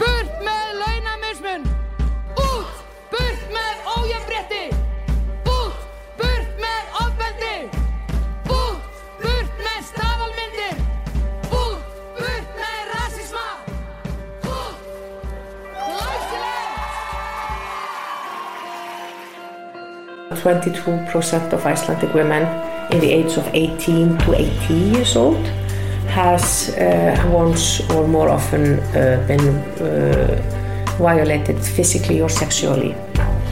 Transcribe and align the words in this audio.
Burt 0.00 0.32
með 0.46 0.68
launamismun! 0.80 1.66
Út! 2.40 2.70
Burt 3.12 3.42
með 3.52 3.74
ójafnbretti! 3.92 4.62
Út! 5.52 5.76
Burt 6.16 6.50
með 6.62 6.82
ofbeldi! 7.02 7.58
Út! 8.48 8.80
Burt 9.20 9.60
með 9.66 9.80
staðalmyndir! 9.90 10.80
Út! 11.50 11.84
Burt 12.16 12.56
með 12.62 12.80
rasisma! 12.94 13.44
Út! 14.54 14.78
Læsilegt! 15.76 16.80
22% 20.40 21.52
of 21.52 21.66
Icelandic 21.66 22.12
women 22.14 22.48
in 22.92 22.98
the 23.00 23.12
age 23.12 23.36
of 23.36 23.46
18 23.52 24.16
to 24.24 24.34
80 24.34 24.74
years 24.74 25.16
old 25.16 25.65
has 26.16 26.70
uh, 26.70 27.30
once 27.30 27.80
or 27.90 28.08
more 28.08 28.30
often 28.30 28.80
uh, 28.80 29.22
been 29.28 29.46
uh, 29.80 30.96
violated 30.98 31.58
physically 31.58 32.22
or 32.22 32.30
sexually 32.30 32.94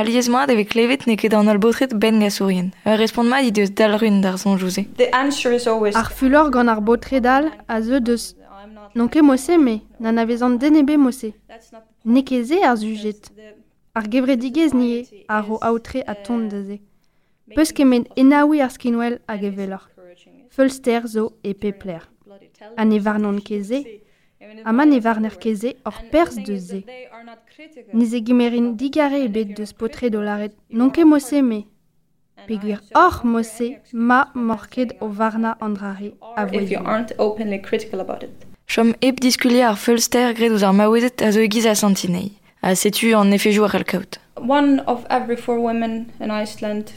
Al 0.00 0.06
liez 0.06 0.28
moad 0.32 0.48
evit 0.48 0.68
klevet 0.72 1.02
ne 1.04 1.14
ket 1.20 1.34
an 1.36 1.48
al 1.52 1.58
botret 1.60 1.92
ben 2.02 2.22
gasourien. 2.24 2.70
Ur 2.88 2.96
respond 2.96 3.28
ma 3.28 3.42
di 3.44 3.50
deus 3.52 3.70
dal 3.78 3.98
run 4.00 4.22
d'ar 4.24 4.38
son 4.38 4.56
jouze. 4.56 4.86
The 4.96 5.10
answer 5.12 5.52
is 5.52 5.66
always... 5.66 5.94
Ar 5.94 6.08
fulor 6.18 6.48
gant 6.48 6.72
ar 6.72 6.80
botret 6.80 7.20
dal 7.20 7.50
a 7.68 7.82
zeu 7.82 8.00
deus. 8.00 8.34
Non 8.94 9.10
ket 9.12 9.20
mose 9.22 9.58
me, 9.58 9.82
nan 10.00 10.16
avezan 10.16 10.56
denebe 10.56 10.96
mose. 10.96 11.34
Ne 12.04 12.22
ket 12.24 12.46
ze 12.48 12.62
ar 12.64 12.78
zujet. 12.80 13.28
Ar 13.92 14.08
gevredigez 14.08 14.72
nie, 14.72 15.04
ar 15.28 15.44
ro 15.44 15.58
aotre 15.60 16.00
a 16.06 16.14
tont 16.14 16.48
da 16.48 16.62
ze. 16.64 16.80
Peus 17.54 17.74
kemet 17.76 18.08
enaoui 18.16 18.64
ar 18.64 18.72
skinwell 18.72 19.20
a 19.28 19.36
gevelor. 19.36 19.84
Fulster 20.48 21.04
zo 21.08 21.34
e 21.44 21.52
pepler. 21.52 22.08
An 22.76 22.92
e 22.96 23.02
varnon 23.04 23.42
ket 23.44 23.68
ze, 23.68 23.99
man 24.72 24.92
e 24.92 25.00
varner 25.00 25.36
keze 25.38 25.74
or 25.84 25.94
pers 26.10 26.34
de 26.34 26.58
ze. 26.58 26.84
Niz 27.92 28.12
e 28.14 28.20
gimerin 28.20 28.76
digare 28.76 29.18
e 29.24 29.28
bet 29.28 29.56
deus 29.56 29.72
potre 29.72 30.10
dolaret. 30.10 30.52
Non 30.68 30.90
ket 30.90 31.04
mosse 31.04 31.42
me. 31.42 31.66
Peguir 32.46 32.80
or 32.94 33.20
mosse 33.24 33.80
ma 33.92 34.30
morket 34.34 34.96
o 35.00 35.08
varna 35.08 35.56
andrare 35.60 36.12
a 36.36 36.46
if 36.52 36.70
you 36.70 36.80
aren't 36.84 37.12
openly 37.18 37.58
critical 37.58 38.00
about 38.00 38.22
it. 38.22 38.46
Chom 38.66 38.94
ep 39.00 39.20
diskulier 39.20 39.68
ar 39.68 39.76
fulster 39.76 40.32
gred 40.34 40.52
ouz 40.52 40.62
ar 40.62 40.72
maouezet 40.72 41.22
a 41.22 41.32
zo 41.32 41.40
egiz 41.40 41.66
a 41.66 41.74
santinei. 41.74 42.32
A 42.62 42.74
setu 42.74 43.14
an 43.18 43.32
efe 43.32 43.52
jou 43.52 43.64
ar 43.64 43.74
elkaout. 43.74 44.18
One 44.36 44.80
of 44.86 45.04
every 45.10 45.36
four 45.36 45.58
women 45.60 46.12
in 46.20 46.30
Iceland 46.30 46.92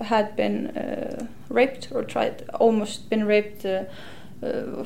had 0.00 0.36
been 0.36 0.70
uh, 0.76 1.26
raped 1.50 1.88
or 1.92 2.04
tried, 2.04 2.44
almost 2.60 3.08
been 3.10 3.26
raped. 3.26 3.64
Uh, 3.64 3.84
uh, 4.42 4.84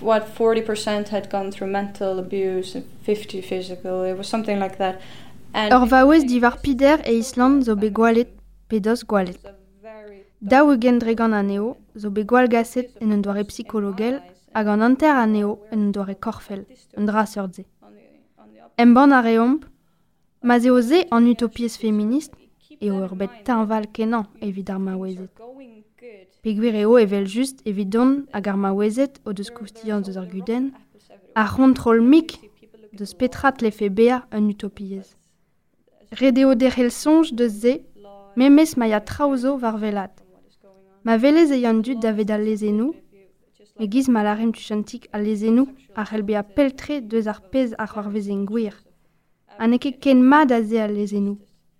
what 0.00 0.26
40% 0.34 1.08
had 1.08 1.30
gone 1.30 1.50
through 1.50 1.70
mental 1.70 2.18
abuse 2.18 2.74
and 2.74 2.84
50 3.02 3.40
physical. 3.40 4.04
It 4.04 4.16
was 4.16 4.28
something 4.28 4.58
like 4.58 4.78
that. 4.78 5.00
And 5.52 5.72
Ur 5.72 5.86
vaouez 5.86 6.24
divar 6.24 6.60
pider 6.62 7.00
e 7.06 7.18
Island 7.18 7.64
zo 7.64 7.76
pedos 8.68 9.02
gwalet. 9.04 9.40
Daou 10.38 10.70
eugen 10.70 10.98
dregan 10.98 11.32
aneo, 11.34 11.76
zo 11.98 12.10
be 12.10 12.22
gwal 12.24 12.48
gaset 12.48 12.96
en 13.00 13.10
un 13.12 13.20
doare 13.20 13.44
psikologel, 13.44 14.20
hag 14.54 14.68
an 14.68 14.82
anter 14.82 15.10
aneo 15.10 15.58
en 15.70 15.80
un 15.80 15.92
doare 15.92 16.14
korfel, 16.14 16.64
un 16.96 17.06
dra 17.06 17.26
seurdze. 17.26 17.64
En 18.76 18.94
ban 18.94 19.12
a 19.12 19.20
reomp, 19.20 19.66
ma 20.42 20.58
zeo 20.58 20.80
ze 20.80 21.04
an 21.10 21.26
utopiez 21.26 21.76
feminist, 21.76 22.32
ur 22.80 23.14
bet 23.16 23.30
kenan. 23.92 24.26
Peguer 26.42 26.74
eo 26.74 26.96
evel 26.96 27.26
just 27.26 27.60
evidon 27.68 28.24
hag 28.32 28.46
ar 28.48 28.56
maouezet 28.56 29.20
o 29.26 29.32
deus 29.36 29.50
koustian 29.52 30.00
deus 30.00 30.16
ar 30.16 30.28
guden, 30.32 30.70
ar 31.36 31.50
kontrol 31.52 32.00
mik 32.00 32.38
deus 32.96 33.12
petrat 33.12 33.60
lefe 33.60 33.90
bea 33.98 34.22
un 34.32 34.48
utopiez. 34.48 35.06
Redeo 36.20 36.54
derc'hel 36.54 36.90
sonj 36.90 37.34
deus 37.38 37.52
ze, 37.62 37.74
memes 38.36 38.72
maia 38.80 39.00
traozo 39.00 39.58
var 39.58 39.76
velat. 39.82 40.14
Ma 41.04 41.18
velez 41.18 41.52
eian 41.52 41.82
dud 41.84 42.00
davet 42.00 42.30
al 42.30 42.44
lezenou, 42.48 42.94
me 43.78 43.86
giz 43.92 44.08
ma 44.08 44.22
larem 44.24 44.52
tuchantik 44.56 45.08
al 45.12 45.22
lezenou 45.28 45.66
ar 45.94 46.08
helbe 46.12 46.34
a 46.40 46.42
peltre 46.42 47.02
deus 47.10 47.26
ar 47.28 47.42
pez 47.52 47.74
ar 47.76 47.88
c'hoarvezen 47.92 48.46
gwir. 48.48 48.74
An 49.58 49.76
eke 49.76 49.92
ken 50.00 50.24
ma 50.24 50.46
da 50.46 50.62
ze 50.62 50.80
al 50.80 50.96
lezenou. 50.96 51.36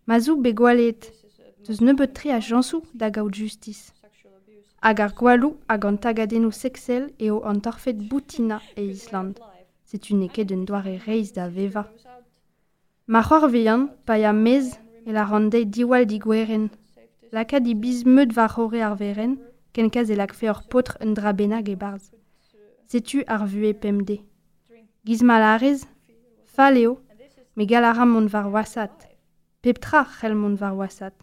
Ma 0.07 0.21
zo 0.21 0.37
begwalet, 0.37 1.09
deus 1.65 1.81
nebetre 1.81 2.29
a 2.37 2.41
jansou 2.41 2.85
da 2.93 3.09
gaout 3.09 3.33
justice. 3.33 3.93
hag 4.81 5.01
ar 5.01 5.13
gwalou 5.13 5.57
hag 5.69 5.85
an 5.85 5.99
tagadenou 6.01 6.53
seksel 6.53 7.11
eo 7.21 7.41
an 7.45 7.61
torfet 7.61 7.99
boutina 8.09 8.61
e 8.77 8.83
Island. 8.83 9.39
Setu 9.85 10.15
ket 10.29 10.49
d'un 10.49 10.65
doare 10.65 10.99
reiz 11.07 11.33
da 11.33 11.49
veva. 11.49 11.85
Ma 13.07 13.23
c'hor 13.23 13.51
vean, 13.51 13.89
pa 14.07 14.17
ya 14.19 14.33
mez, 14.33 14.79
e 15.07 15.13
la 15.13 15.25
rande 15.25 15.65
diwal 15.65 16.07
di 16.07 16.19
gweren. 16.19 16.71
Laka 17.33 17.61
di 17.61 17.75
biz 17.75 18.05
meud 18.05 18.33
va 18.33 18.47
c'hore 18.49 18.81
ar 18.83 18.97
veren, 18.97 19.39
ken 19.73 19.91
kaz 19.91 20.11
elak 20.11 20.33
fe 20.35 20.49
ur 20.51 20.63
potr 20.71 20.97
un 21.03 21.15
dra 21.15 21.33
benag 21.33 21.69
e 21.69 21.77
barz. 21.77 22.13
Setu 22.87 23.25
ar 23.27 23.47
vue 23.47 23.75
pemde. 23.75 24.19
Giz 25.05 25.23
mal 25.23 25.61
fa 26.47 26.71
leo, 26.71 27.01
me 27.57 27.65
galara 27.67 28.05
mont 28.07 28.29
var 28.29 28.49
wasat. 28.49 29.09
Peptra 29.63 30.05
c'hel 30.05 30.35
mont 30.35 30.57
var 30.57 30.75
wasat. 30.75 31.15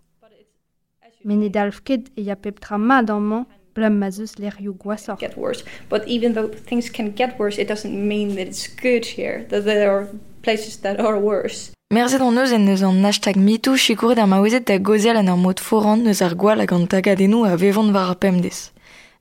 Men 1.28 1.44
e 1.44 1.50
dalf 1.50 1.82
ket 1.84 2.08
e 2.16 2.22
ya 2.22 2.36
peptra 2.36 2.78
ma 2.80 3.02
dan 3.02 3.22
man, 3.30 3.46
blam 3.76 4.00
ma 4.00 4.10
zeus 4.10 4.40
l'er 4.40 4.56
you 4.60 4.74
gwasor. 4.74 5.20
get 5.20 5.36
worse. 5.38 5.62
But 5.90 6.08
even 6.08 6.32
though 6.34 6.48
things 6.48 6.90
can 6.90 7.12
get 7.12 7.38
worse, 7.38 7.58
it 7.58 7.68
doesn't 7.68 7.96
mean 8.12 8.36
that 8.36 8.48
it's 8.48 8.68
good 8.68 9.06
here. 9.06 9.46
That 9.50 9.66
there 9.66 9.92
are 9.92 10.08
places 10.42 10.78
that 10.78 11.02
are 11.02 11.20
worse. 11.20 11.72
Merzet 11.94 12.22
an 12.22 12.38
eus 12.38 12.54
en 12.54 12.68
eus 12.68 12.82
an 12.82 13.04
hashtag 13.04 13.36
MeToo 13.36 13.76
chikouret 13.76 14.18
ar 14.24 14.28
maouezet 14.28 14.66
da 14.66 14.78
gozial 14.80 15.18
an 15.18 15.28
ar 15.28 15.38
mod 15.38 15.60
foran 15.60 16.06
neus 16.08 16.22
ar 16.22 16.34
gwal 16.36 16.60
hag 16.64 16.72
an 16.72 16.88
tagadenou 16.88 17.44
a 17.46 17.58
vevont 17.58 17.94
war 17.94 18.08
ar 18.14 18.16
pemdez. 18.16 18.72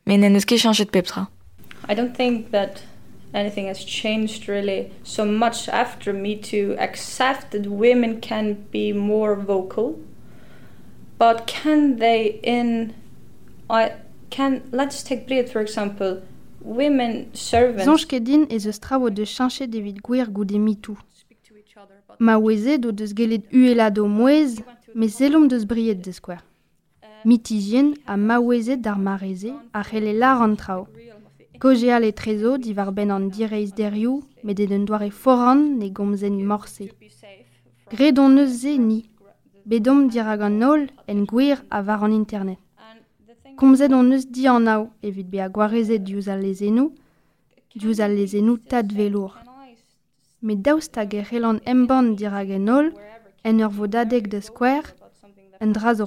Men 0.07 0.23
en 0.23 0.37
eus 0.37 0.45
ket 0.45 0.61
chanchet 0.61 0.93
peptra. 0.93 1.27
I 1.89 1.95
don't 1.95 2.17
think 2.17 2.53
that 2.53 2.83
anything 3.35 3.67
has 3.67 3.85
changed 3.85 4.49
really 4.49 4.93
so 5.03 5.25
much 5.25 5.69
after 5.69 6.13
Me 6.13 6.37
Too, 6.37 6.77
except 6.79 7.51
that 7.51 7.67
women 7.67 8.21
can 8.21 8.55
be 8.71 8.93
more 8.93 9.35
vocal. 9.35 9.99
But 11.19 11.47
can 11.47 11.97
they 11.97 12.41
in 12.43 12.95
I 13.71 13.93
can 14.31 14.63
let's 14.71 15.03
take 15.03 15.27
Brit 15.27 15.49
for 15.49 15.61
example. 15.61 16.23
Women 16.61 17.31
servants 17.33 18.07
din 18.07 18.47
ez 18.51 18.67
eus 18.67 18.79
trao 18.79 19.09
de 19.11 19.25
chanchet 19.25 19.75
evit 19.75 20.03
gwir 20.03 20.27
goude 20.31 20.59
mitou. 20.59 20.97
Ma 22.19 22.37
oueze 22.37 22.79
do 22.79 22.93
deus 22.93 23.15
gelet 23.15 23.45
uelado 23.53 24.07
mouez, 24.07 24.61
me 24.95 25.09
zelom 25.09 25.49
deus 25.49 25.65
briet 25.65 26.03
deus 26.03 26.21
kwer. 26.21 26.43
Mitigien 27.25 27.95
a 28.07 28.17
ma 28.17 28.39
oueze 28.39 28.77
d'ar 28.77 28.99
mareze 28.99 29.53
a 29.73 29.83
lar 30.13 30.43
an 30.43 30.57
trao. 30.57 30.89
Kojeal 31.61 32.05
e 32.05 32.13
trezo 32.13 32.59
divar 32.59 32.93
ben 32.93 33.11
an 33.11 33.31
direiz 33.31 33.73
derioù, 33.73 34.23
me 34.43 34.55
de 34.55 34.67
den 34.67 34.87
foran 35.11 35.79
ne 35.79 35.89
gomzen 35.91 36.45
morse. 36.45 36.91
Gredon 37.91 38.35
neus 38.35 38.61
ze 38.61 38.77
ni. 38.77 39.16
Bedom 39.67 40.07
dirag 40.07 40.43
nol 40.47 40.87
en 41.11 41.25
gwir 41.27 41.59
a 41.71 41.83
var 41.83 42.05
internet. 42.09 42.59
Komzet 43.59 43.93
on 43.93 44.13
eus 44.13 44.25
di 44.35 44.47
an 44.47 44.63
nao 44.63 44.91
evit 45.03 45.27
be 45.27 45.41
a 45.43 45.49
gwarezet 45.49 46.05
diouz 46.07 46.29
al 46.29 46.41
lezenou, 46.45 46.93
diouz 47.75 47.99
al 47.99 48.15
lezenou 48.15 48.59
tad 48.71 48.93
velour. 48.93 49.35
Me 50.41 50.55
daoustag 50.55 51.15
e 51.15 51.25
emban 51.65 52.15
en 52.57 52.69
ol, 52.69 52.93
en 53.43 53.59
de 54.31 54.41
skwer, 54.41 54.85
en 55.59 55.73
draz 55.73 55.99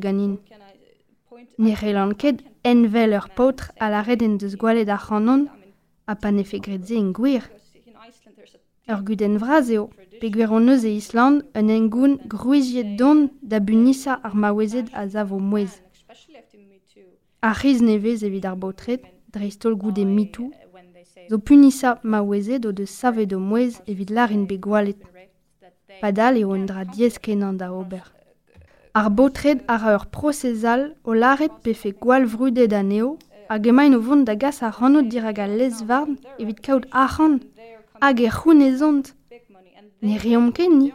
ganin. 0.00 0.38
Ne 1.58 1.74
ket 2.16 2.40
a 3.78 3.90
la 3.90 4.02
red 4.02 4.22
en 4.22 4.38
deus 4.38 4.56
gwalet 4.56 4.88
ar 4.88 5.04
a 6.06 6.14
pa 6.14 6.28
en 6.28 7.12
gwir. 7.12 7.42
Ur 8.88 9.02
guden 9.04 9.36
vraz 9.38 9.68
eo, 9.70 9.90
Pegwer 10.22 10.52
an 10.52 10.68
eus 10.68 10.84
e 10.84 10.90
Island 10.94 11.42
un 11.56 11.68
engoun 11.68 12.12
grouiziet 12.28 12.94
don 12.96 13.28
da 13.42 13.58
bunisa 13.58 14.20
ar 14.22 14.36
maouezet 14.36 14.86
a 14.94 15.08
zavo 15.08 15.40
mouez. 15.40 15.82
A 17.42 17.50
riz 17.52 17.80
nevez 17.82 18.22
evit 18.22 18.44
ar 18.46 18.54
botret, 18.54 19.02
dreistol 19.32 19.74
goude 19.74 19.98
e 19.98 20.04
mitou, 20.04 20.52
zo 21.28 21.38
punisa 21.38 21.98
maouezet 22.04 22.64
o 22.66 22.70
de 22.70 22.86
savet 22.86 23.26
do 23.26 23.40
mouez 23.40 23.80
evit 23.88 24.10
larin 24.10 24.44
be 24.46 24.60
gwalet. 24.62 25.00
Padal 26.00 26.38
eo 26.38 26.52
un 26.54 26.66
dra 26.70 26.84
diez 26.84 27.18
kenan 27.18 27.58
da 27.58 27.72
ober. 27.72 28.06
Ar 28.94 29.10
baotret 29.10 29.64
ar 29.66 29.82
ur 29.96 30.06
prosezal 30.06 30.94
o 31.02 31.14
laret 31.14 31.54
pefe 31.64 31.90
gwal 31.98 32.28
vrudet 32.30 32.72
an 32.72 32.92
eo, 32.92 33.18
a 33.48 33.58
gemaint 33.58 33.96
o 33.96 34.00
vont 34.00 34.22
da 34.22 34.36
gas 34.36 34.62
ar 34.62 34.78
ranot 34.78 35.10
diragal 35.10 35.58
lezvarn 35.58 36.14
evit 36.38 36.62
kaout 36.62 36.86
achan 36.92 37.40
hag 38.00 38.20
e 38.20 38.30
c'hounezont 38.30 39.16
e 40.02 40.18
reom 40.18 40.52
ken 40.52 40.78
ni. 40.78 40.92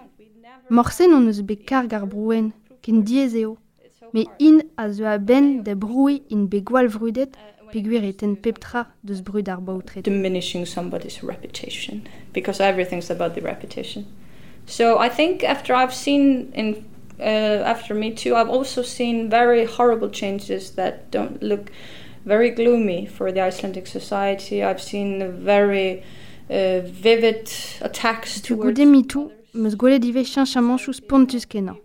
Morsen 0.70 1.14
on 1.14 1.28
eus 1.28 1.42
be 1.42 1.56
karg 1.56 1.94
ar 1.94 2.06
brouen, 2.06 2.52
ken 2.82 3.04
diez 3.04 3.36
eo. 3.36 3.58
Me 4.14 4.26
in 4.40 4.62
a 4.78 4.92
zo 4.92 5.06
a 5.06 5.18
ben 5.20 5.64
de 5.64 5.76
broui 5.76 6.22
in 6.30 6.48
be 6.48 6.62
vrudet 6.62 7.36
pe 7.72 7.82
gwir 7.82 8.04
eten 8.04 8.36
peptra 8.36 8.86
deus 9.04 9.22
brud 9.22 9.50
ar 9.50 9.62
botred. 9.62 10.04
diminishing 10.04 10.66
somebody's 10.66 11.24
reputation 11.24 12.08
because 12.34 12.60
everything's 12.62 13.10
about 13.10 13.36
the 13.36 13.42
repetition. 13.42 14.06
So 14.66 15.00
I 15.00 15.10
think 15.10 15.44
after 15.44 15.74
I've 15.74 15.94
seen 15.94 16.52
in 16.54 16.86
uh, 17.20 17.64
after 17.74 17.94
Me 17.94 18.12
Too, 18.12 18.36
I've 18.36 18.50
also 18.50 18.82
seen 18.84 19.30
very 19.30 19.66
horrible 19.66 20.10
changes 20.10 20.72
that 20.72 21.10
don't 21.10 21.42
look 21.42 21.72
very 22.26 22.52
gloomy 22.52 23.06
for 23.08 23.32
the 23.32 23.42
Icelandic 23.42 23.88
society. 23.88 24.64
I've 24.64 24.82
seen 24.82 25.32
very 25.32 26.04
uh, 26.50 26.82
vivid 27.04 27.50
attacks 27.82 28.42
towards... 28.42 28.64
Goude 28.64 28.86
mitou, 28.88 29.32
meus 29.54 29.76
gwele 29.76 30.00
dive 30.00 30.24
chanchamant 30.26 30.78
chouz 30.78 31.02
pontus 31.02 31.46
kenan. 31.46 31.78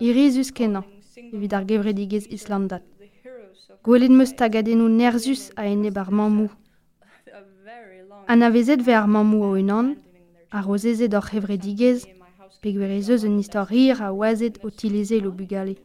irisus 0.00 0.50
kenan, 0.52 0.84
evit 1.32 1.52
ar 1.52 1.64
gevredigez 1.66 2.26
islandat. 2.30 2.82
Gwelet 3.82 4.10
meus 4.10 4.34
tagadenou 4.36 4.88
nerzus 4.88 5.50
a 5.56 5.66
ene 5.66 5.90
bar 5.90 6.10
mamou. 6.10 6.50
An 8.28 8.42
avezet 8.42 8.82
ve 8.82 8.94
ar 8.94 9.08
mamou 9.08 9.42
o 9.42 9.56
unan, 9.56 9.96
a 10.50 10.60
rozezet 10.62 11.14
ur 11.14 11.26
hevredigez, 11.32 12.06
pegwerezeuz 12.62 13.24
un 13.24 13.38
istor 13.38 13.66
rir 13.70 14.02
a 14.02 14.12
oazet 14.12 14.58
o 14.64 14.70
tileze 14.70 15.20
lo 15.20 15.30
bugale. 15.32 15.76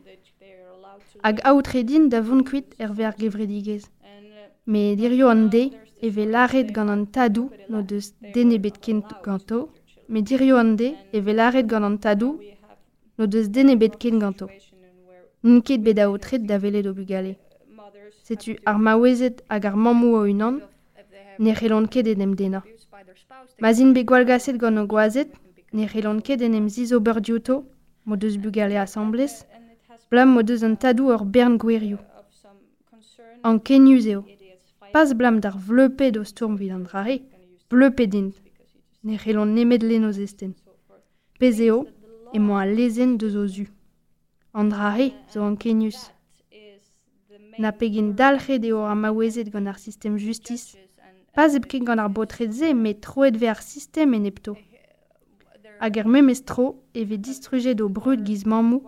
Hag 1.24 1.40
aoutredin 1.44 2.10
da 2.10 2.22
vont 2.22 2.44
kuit 2.44 2.76
er 2.80 2.92
ve 2.94 3.06
ar 3.06 3.16
gevredigez. 3.18 3.88
Me 4.66 4.96
dirio 4.96 5.28
an 5.28 5.50
de, 5.50 5.72
eve 6.02 6.26
laret 6.26 6.72
gant 6.72 6.90
an 6.90 7.06
tadou 7.06 7.50
no 7.70 7.82
deus 7.82 8.14
denebet 8.34 8.78
kent 8.80 9.08
ganto. 9.24 9.70
Me 10.08 10.22
dirio 10.22 10.56
an 10.58 10.76
de, 10.78 10.96
eve 11.12 11.34
laret 11.34 11.68
gant 11.68 11.84
an 11.84 11.98
tadou 11.98 12.40
no 13.18 13.28
deus 13.28 13.50
denebet 13.50 13.98
kent 14.00 14.22
ganto. 14.22 14.48
N'on 15.44 15.62
ket 15.62 15.82
bet 15.84 16.00
a 16.00 16.10
otret 16.10 16.46
da 16.48 16.58
vele 16.58 16.82
do 16.82 16.94
bugale. 16.94 17.36
Setu 18.24 18.56
ar 18.66 18.78
maouezet 18.80 19.44
hag 19.50 19.66
ar 19.66 19.76
mamou 19.76 20.16
o 20.16 20.24
unan, 20.24 20.62
ne 21.40 21.54
c'hellan 21.54 21.88
ket 21.88 22.08
edem 22.08 22.34
dena. 22.34 22.64
Mazin 23.60 23.92
be 23.94 24.06
gwalgaset 24.06 24.58
gant 24.58 24.80
o 24.80 24.86
gwazet, 24.88 25.28
ne 25.74 25.88
c'hellan 25.88 26.22
ket 26.22 26.42
enem 26.42 26.70
zizo 26.70 27.02
beur 27.02 27.20
diouto, 27.20 27.66
mo 28.06 28.16
deus 28.16 28.38
bugale 28.38 28.80
assemblez, 28.80 29.44
blam 30.10 30.30
mo 30.30 30.42
deus 30.42 30.64
an 30.64 30.78
tadou 30.78 31.12
ur 31.12 31.26
bern 31.26 31.58
gwerioù. 31.58 32.00
An 33.44 33.60
kenioù 33.60 34.00
eo. 34.08 34.24
Pas 34.94 35.12
blam 35.16 35.40
d'ar 35.40 35.58
vleupe 35.58 36.12
do 36.12 36.24
stourm 36.24 36.56
vid 36.56 36.72
an 36.72 36.84
drare, 36.88 37.18
vleupe 37.72 38.06
dint. 38.14 38.34
Ne 39.04 39.18
c'helon 39.18 39.48
nemet 39.48 39.82
le 39.82 39.98
noz 39.98 40.20
esten. 40.20 40.54
Pez 41.40 41.58
eo, 41.68 41.88
e 42.32 42.40
mo 42.40 42.58
a 42.58 42.66
lezen 42.66 43.18
deus 43.18 43.36
o 43.36 43.48
zu. 43.48 43.66
An 44.54 44.70
drare 44.70 45.08
zo 45.32 45.42
an 45.42 45.58
kenius. 45.58 46.12
Na 47.58 47.72
pegin 47.72 48.14
dalc'het 48.14 48.64
eo 48.70 48.86
ar 48.86 48.96
maouezet 48.96 49.50
gant 49.50 49.68
ar 49.72 49.80
pas 51.34 51.56
eb 51.58 51.66
ket 51.66 51.84
gant 51.88 52.00
ar 52.00 52.14
botred 52.14 52.54
ze, 52.54 52.74
met 52.74 53.02
troet 53.02 53.36
ve 53.42 53.50
ar 53.50 53.62
sistem 53.62 54.14
en 54.14 54.30
epto. 54.30 54.54
Hag 55.82 55.98
er 55.98 56.08
memez 56.08 56.46
tro 56.46 56.76
e 56.94 57.02
ve 57.10 57.18
distrujet 57.18 57.82
o 57.82 57.90
brud 57.90 58.22
giz 58.28 58.46
mamou, 58.46 58.84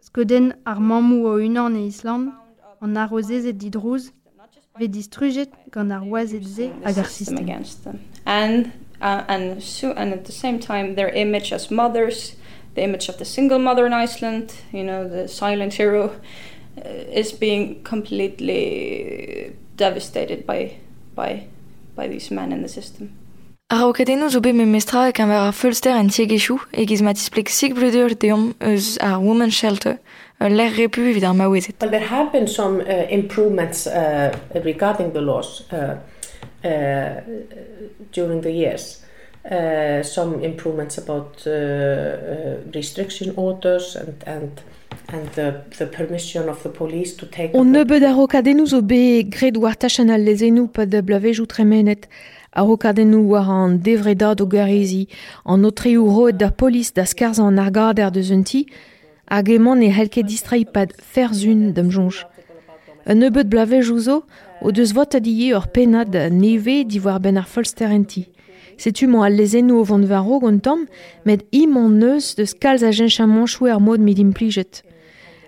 skoden 0.00 0.54
ar 0.64 0.80
mamou 0.80 1.28
o 1.28 1.36
unan 1.36 1.76
e 1.76 1.86
Island, 1.92 2.32
an 2.80 2.96
arrozezet 2.96 3.60
didrouz, 3.60 4.08
ve 4.78 4.92
distrujet 4.92 5.50
gant 5.70 5.92
ar 5.92 6.02
oazet 6.02 6.44
ze 6.44 6.70
hag 6.84 6.98
ar 6.98 7.04
system 7.04 7.36
against 7.38 7.84
them. 7.84 7.98
And 8.26 8.66
uh, 9.00 9.22
and 9.28 9.62
so 9.62 9.92
and 9.92 10.12
at 10.12 10.24
the 10.24 10.32
same 10.32 10.58
time 10.58 10.94
their 10.94 11.10
image 11.14 11.52
as 11.52 11.70
mothers, 11.70 12.36
the 12.74 12.82
image 12.82 13.08
of 13.08 13.16
the 13.18 13.24
single 13.24 13.58
mother 13.58 13.86
in 13.86 13.92
Iceland, 13.92 14.52
you 14.72 14.82
know, 14.82 15.08
the 15.08 15.28
silent 15.28 15.74
hero, 15.74 16.04
uh, 16.04 17.20
is 17.20 17.32
being 17.32 17.82
completely 17.84 19.54
devastated 19.76 20.44
by 20.46 20.76
by 21.14 21.46
by 21.94 22.08
these 22.08 22.34
men 22.34 22.52
in 22.52 22.62
the 22.62 22.68
system. 22.68 23.10
Araukadeno 23.70 24.28
zo 24.28 24.40
bet 24.40 24.54
me 24.54 24.64
mestra 24.64 25.08
ek 25.08 25.20
an 25.20 25.28
war 25.28 25.46
ar 25.46 25.52
fulster 25.52 25.90
en 25.90 26.08
tiegechou 26.08 26.58
e 26.72 26.84
giz 26.84 27.02
mat 27.02 27.16
isplek 27.16 27.48
sig 27.48 27.74
bludur 27.74 28.14
deom 28.14 28.54
eus 28.60 28.98
ar 28.98 29.20
woman 29.20 29.50
shelter 29.50 29.98
ur 30.40 30.48
ler 30.50 30.70
repu 30.76 31.00
evit 31.10 31.24
ar 31.24 31.34
maouezet. 31.34 31.80
Well, 31.80 31.90
there 31.90 32.06
have 32.06 32.32
been 32.32 32.46
some 32.46 32.80
uh, 32.80 33.06
improvements 33.10 33.86
uh, 33.86 34.32
regarding 34.64 35.12
the 35.12 35.20
laws 35.20 35.64
uh, 35.72 35.96
uh, 36.64 37.20
during 38.12 38.42
the 38.42 38.52
years. 38.52 39.00
Uh, 39.44 40.02
some 40.02 40.42
improvements 40.42 40.96
about 40.96 41.46
uh, 41.46 41.50
uh, 41.50 42.56
restriction 42.74 43.32
orders 43.36 43.94
and 43.96 44.14
and 44.26 44.62
and 45.12 45.28
the, 45.34 45.62
the 45.78 45.86
permission 45.86 46.48
of 46.48 46.62
the 46.62 46.70
police 46.70 47.14
to 47.16 47.26
take. 47.26 47.54
On 47.54 47.64
ne 47.64 47.84
bet 47.84 48.02
a 48.02 48.14
rokadennou 48.14 48.66
zo 48.66 48.80
be 48.80 49.22
gred 49.24 49.56
war 49.56 49.74
tachan 49.74 50.10
al 50.10 50.20
lezenou 50.20 50.68
pa 50.68 50.86
da 50.86 51.02
blavejout 51.02 51.46
tremenet. 51.46 52.08
A 52.52 52.62
rokadennou 52.62 53.22
war 53.28 53.44
an 53.50 53.78
devredad 53.82 54.40
o 54.40 54.46
garizi, 54.46 55.08
an 55.44 55.64
otreou 55.64 56.08
roet 56.08 56.38
da 56.38 56.50
polis 56.50 56.92
da 56.92 57.04
skarz 57.04 57.38
an 57.38 57.58
argader 57.58 58.10
de 58.10 58.22
zunti, 58.22 58.64
hag 58.64 58.93
emañ 59.30 59.78
ne 59.78 59.90
helke 59.90 60.22
distrai 60.22 60.64
pad 60.64 60.92
ferzun 60.98 61.72
dem 61.72 61.90
jonj. 61.90 62.24
Un 63.06 63.16
nebeut 63.20 63.48
blavejou 63.48 63.98
zo, 63.98 64.24
o 64.62 64.72
deus 64.72 64.92
vot 64.92 65.14
adiye 65.14 65.54
ur 65.54 65.66
penad 65.68 66.14
neve 66.32 66.84
di 66.84 67.00
war 67.00 67.20
ben 67.20 67.36
ar 67.36 67.46
folsterenti. 67.46 68.28
Setu 68.76 69.06
mo 69.08 69.22
al 69.22 69.36
lezenou 69.36 69.80
o 69.80 69.84
vant 69.84 70.06
varo 70.08 70.40
gontam, 70.40 70.86
met 71.24 71.44
imon 71.52 71.98
neus 72.00 72.34
deus 72.34 72.54
kalz 72.54 72.82
a 72.82 72.90
jenchaman 72.90 73.46
chou 73.46 73.68
ar 73.68 73.80
mod 73.80 74.00
mid 74.00 74.18
implijet. 74.18 74.82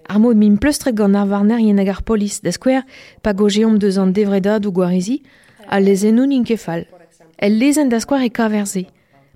Ar 0.09 0.21
mod 0.21 0.37
min 0.37 0.59
pleustre 0.59 0.93
gant 0.93 1.17
ar 1.17 1.27
varner 1.27 1.59
yen 1.59 1.81
hag 1.81 2.05
polis, 2.05 2.41
da 2.45 2.53
skwer 2.53 2.85
pa 3.23 3.33
gojeom 3.33 3.79
deus 3.79 3.97
an 3.99 4.13
devredad 4.13 4.67
ou 4.67 4.73
gwarizi, 4.73 5.23
a 5.67 5.81
lezenou 5.81 6.27
nin 6.27 6.45
kefal. 6.45 6.85
El 7.39 7.59
lezen 7.59 7.89
da 7.89 8.01
skwer 8.01 8.29
e 8.29 8.31
kaverze. 8.31 8.87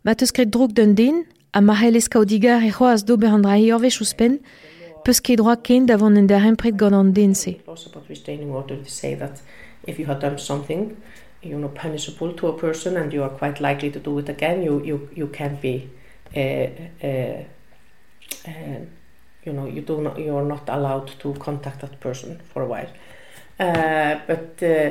Ma 0.04 0.14
teus 0.14 0.30
kret 0.32 0.52
drog 0.52 0.72
d'un 0.76 0.94
den, 0.94 1.24
a 1.52 1.60
ma 1.60 1.74
hel 1.74 1.96
eskaudigar 1.96 2.62
e 2.62 2.70
c'hoaz 2.70 3.04
d'ober 3.04 3.32
an 3.34 3.42
drahi 3.42 3.72
orvech 3.74 4.00
ouspen, 4.00 4.38
peus 5.04 5.20
ket 5.20 5.38
droa 5.40 5.56
ken 5.56 5.86
davon 5.86 6.16
en 6.16 6.26
der 6.26 6.46
empret 6.46 6.76
gant 6.78 6.94
an 6.94 7.12
den 7.12 7.34
se. 7.34 7.60
laws 7.66 7.86
about 7.86 8.08
restraining 8.08 8.50
order 8.50 8.76
to 8.76 8.90
say 8.90 9.14
that 9.14 9.42
if 9.86 9.98
you 9.98 10.06
have 10.06 10.20
done 10.20 10.38
something, 10.38 10.96
you 11.42 11.58
know, 11.58 11.68
punishable 11.68 12.32
to 12.34 12.48
a 12.48 12.52
person 12.58 12.96
and 12.96 13.12
you 13.12 13.22
are 13.22 13.30
quite 13.30 13.60
likely 13.60 13.90
to 13.90 13.98
do 13.98 14.18
it 14.18 14.28
again, 14.28 14.62
you 14.62 14.82
you 14.84 15.08
you 15.14 15.26
can 15.26 15.58
be, 15.60 15.88
uh, 16.36 16.68
uh, 17.02 17.42
uh, 18.46 18.80
you 19.44 19.52
know, 19.52 19.66
you 19.66 19.80
do 19.80 20.00
not, 20.02 20.18
you 20.18 20.36
are 20.36 20.44
not 20.44 20.68
allowed 20.68 21.08
to 21.18 21.32
contact 21.34 21.80
that 21.80 21.98
person 22.00 22.40
for 22.52 22.62
a 22.62 22.66
while. 22.66 22.90
Uh, 23.58 24.18
but 24.26 24.62
uh, 24.62 24.90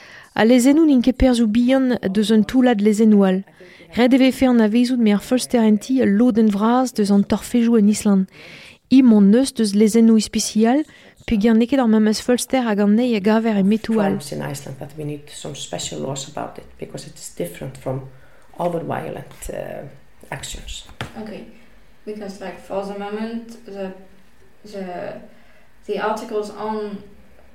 a 0.33 0.45
lezen 0.45 0.75
nou 0.75 0.85
ninke 0.85 1.13
perzou 1.13 1.47
bihan 1.47 1.97
deus 2.13 2.31
un 2.31 2.43
toulad 2.47 2.81
lezen 2.81 3.11
nou 3.11 3.25
al. 3.27 3.43
Red 3.97 4.15
eve 4.15 4.31
fe 4.31 4.47
an 4.47 4.63
avezout 4.63 4.99
me 4.99 5.13
ar 5.13 5.21
loden 6.07 6.51
vraz 6.51 6.93
deus 6.93 7.11
an 7.11 7.23
torfejou 7.23 7.77
en 7.77 7.89
Island. 7.89 8.27
Im 8.89 9.13
an 9.13 9.31
neus 9.31 9.51
deus 9.51 9.73
ispecial, 9.73 10.83
pe 11.25 11.37
gant 11.37 11.59
neket 11.59 11.79
ar 11.79 11.87
memes 11.87 12.21
folster 12.21 12.63
hag 12.65 12.79
an 12.79 12.95
nei 12.95 13.15
a 13.15 13.19
gaver 13.19 13.57
e 13.57 13.63
metou 13.63 13.99
al. 13.99 14.17
crimes 14.17 14.31
in 14.31 14.41
Iceland 14.41 14.79
that 14.79 14.93
we 14.97 15.03
need 15.03 15.29
some 15.29 15.55
special 15.55 15.99
laws 15.99 16.27
about 16.27 16.57
it 16.57 16.65
because 16.79 17.07
it 17.07 17.15
is 17.15 17.29
different 17.35 17.77
from 17.77 18.09
other 18.57 18.79
violent 18.79 19.49
uh, 19.49 19.83
actions. 20.31 20.85
Okay, 21.21 21.45
because 22.05 22.41
like 22.41 22.59
for 22.59 22.85
the 22.85 22.97
moment, 22.97 23.65
the 23.65 23.93
the 24.63 25.21
the 25.85 25.99
articles 25.99 26.49
on 26.49 27.03